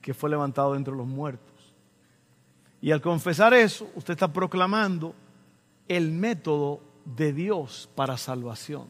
que 0.00 0.14
fue 0.14 0.30
levantado 0.30 0.74
entre 0.74 0.94
los 0.94 1.06
muertos. 1.06 1.74
Y 2.80 2.90
al 2.90 3.00
confesar 3.00 3.54
eso, 3.54 3.90
usted 3.94 4.12
está 4.12 4.32
proclamando 4.32 5.14
el 5.86 6.12
método 6.12 6.80
de 7.16 7.32
Dios 7.32 7.88
para 7.94 8.16
salvación. 8.16 8.86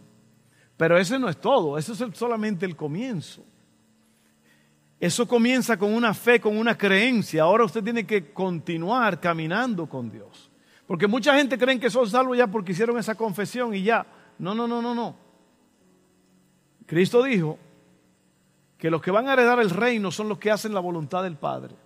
Pero 0.76 0.98
ese 0.98 1.18
no 1.18 1.28
es 1.28 1.40
todo, 1.40 1.78
eso 1.78 1.92
es 1.92 2.16
solamente 2.16 2.64
el 2.66 2.76
comienzo. 2.76 3.44
Eso 5.00 5.28
comienza 5.28 5.76
con 5.76 5.92
una 5.94 6.12
fe, 6.12 6.40
con 6.40 6.56
una 6.56 6.76
creencia. 6.76 7.42
Ahora 7.42 7.64
usted 7.64 7.84
tiene 7.84 8.04
que 8.04 8.32
continuar 8.32 9.20
caminando 9.20 9.88
con 9.88 10.10
Dios. 10.10 10.50
Porque 10.86 11.06
mucha 11.06 11.36
gente 11.36 11.58
cree 11.58 11.78
que 11.78 11.90
son 11.90 12.08
salvos 12.08 12.36
ya 12.36 12.46
porque 12.46 12.72
hicieron 12.72 12.98
esa 12.98 13.14
confesión 13.14 13.74
y 13.74 13.82
ya. 13.82 14.06
No, 14.38 14.54
no, 14.54 14.66
no, 14.66 14.82
no, 14.82 14.94
no. 14.94 15.14
Cristo 16.86 17.22
dijo 17.22 17.58
que 18.76 18.90
los 18.90 19.02
que 19.02 19.10
van 19.10 19.28
a 19.28 19.34
heredar 19.34 19.60
el 19.60 19.70
reino 19.70 20.10
son 20.10 20.28
los 20.28 20.38
que 20.38 20.50
hacen 20.50 20.74
la 20.74 20.80
voluntad 20.80 21.22
del 21.22 21.36
Padre. 21.36 21.76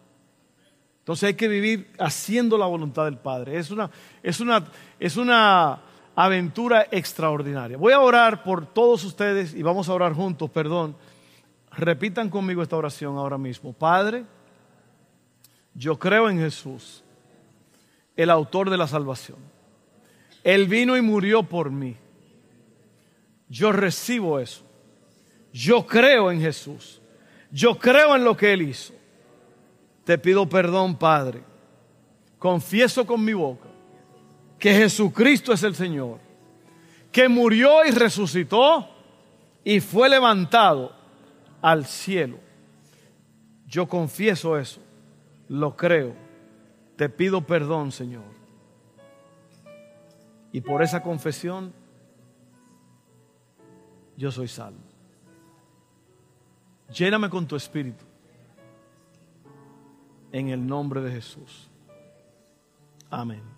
Entonces 1.01 1.27
hay 1.27 1.35
que 1.35 1.49
vivir 1.49 1.93
haciendo 1.99 2.57
la 2.57 2.67
voluntad 2.67 3.07
del 3.07 3.19
Padre. 3.19 3.59
Es 3.59 3.71
una, 3.71 3.91
es 4.23 4.41
una, 4.41 4.65
es 5.01 5.17
una 5.17 5.83
aventura 6.15 6.87
extraordinaria. 6.91 7.77
Voy 7.77 7.93
a 7.93 8.01
orar 8.01 8.43
por 8.43 8.67
todos 8.67 9.05
ustedes 9.05 9.55
y 9.55 9.63
vamos 9.63 9.89
a 9.89 9.95
orar 9.95 10.13
juntos, 10.13 10.51
perdón. 10.51 10.97
Repitan 11.71 12.29
conmigo 12.29 12.63
esta 12.63 12.77
oración 12.77 13.17
ahora 13.17 13.39
mismo. 13.39 13.73
Padre, 13.73 14.25
yo 15.75 15.99
creo 15.99 16.29
en 16.29 16.39
Jesús, 16.39 17.03
el 18.15 18.31
autor 18.31 18.69
de 18.69 18.77
la 18.77 18.87
salvación. 18.87 19.39
Él 20.45 20.67
vino 20.67 20.97
y 20.97 21.01
murió 21.01 21.43
por 21.43 21.71
mí. 21.71 21.97
Yo 23.49 23.73
recibo 23.73 24.39
eso. 24.39 24.65
Yo 25.53 25.87
creo 25.87 26.31
en 26.31 26.41
Jesús. 26.41 27.01
Yo 27.51 27.79
creo 27.79 28.17
en 28.17 28.25
lo 28.25 28.37
que 28.37 28.53
Él 28.53 28.63
hizo. 28.63 28.95
Te 30.05 30.19
pido 30.19 30.49
perdón, 30.49 30.97
Padre. 30.97 31.43
Confieso 32.39 33.07
con 33.07 33.25
mi 33.25 33.35
boca 33.35 33.72
que 34.63 34.73
Jesucristo 34.73 35.53
es 35.53 35.65
el 35.65 35.75
Señor, 35.75 36.21
que 37.11 37.29
murió 37.29 37.85
y 37.85 37.91
resucitó 37.91 38.89
y 39.65 39.81
fue 39.81 40.09
levantado 40.09 40.93
al 41.61 41.85
cielo. 41.85 42.39
Yo 43.67 43.89
confieso 43.89 44.57
eso, 44.57 44.81
lo 45.49 45.77
creo. 45.77 46.15
Te 46.95 47.09
pido 47.09 47.45
perdón, 47.45 47.91
Señor. 47.91 48.23
Y 50.53 50.61
por 50.61 50.81
esa 50.81 51.03
confesión, 51.03 51.73
yo 54.17 54.31
soy 54.31 54.47
salvo. 54.47 54.79
Lléname 56.89 57.29
con 57.29 57.49
tu 57.49 57.57
espíritu. 57.57 58.05
En 60.31 60.51
el 60.51 60.65
nombre 60.65 61.01
de 61.01 61.11
Jesús. 61.11 61.69
Amén. 63.11 63.52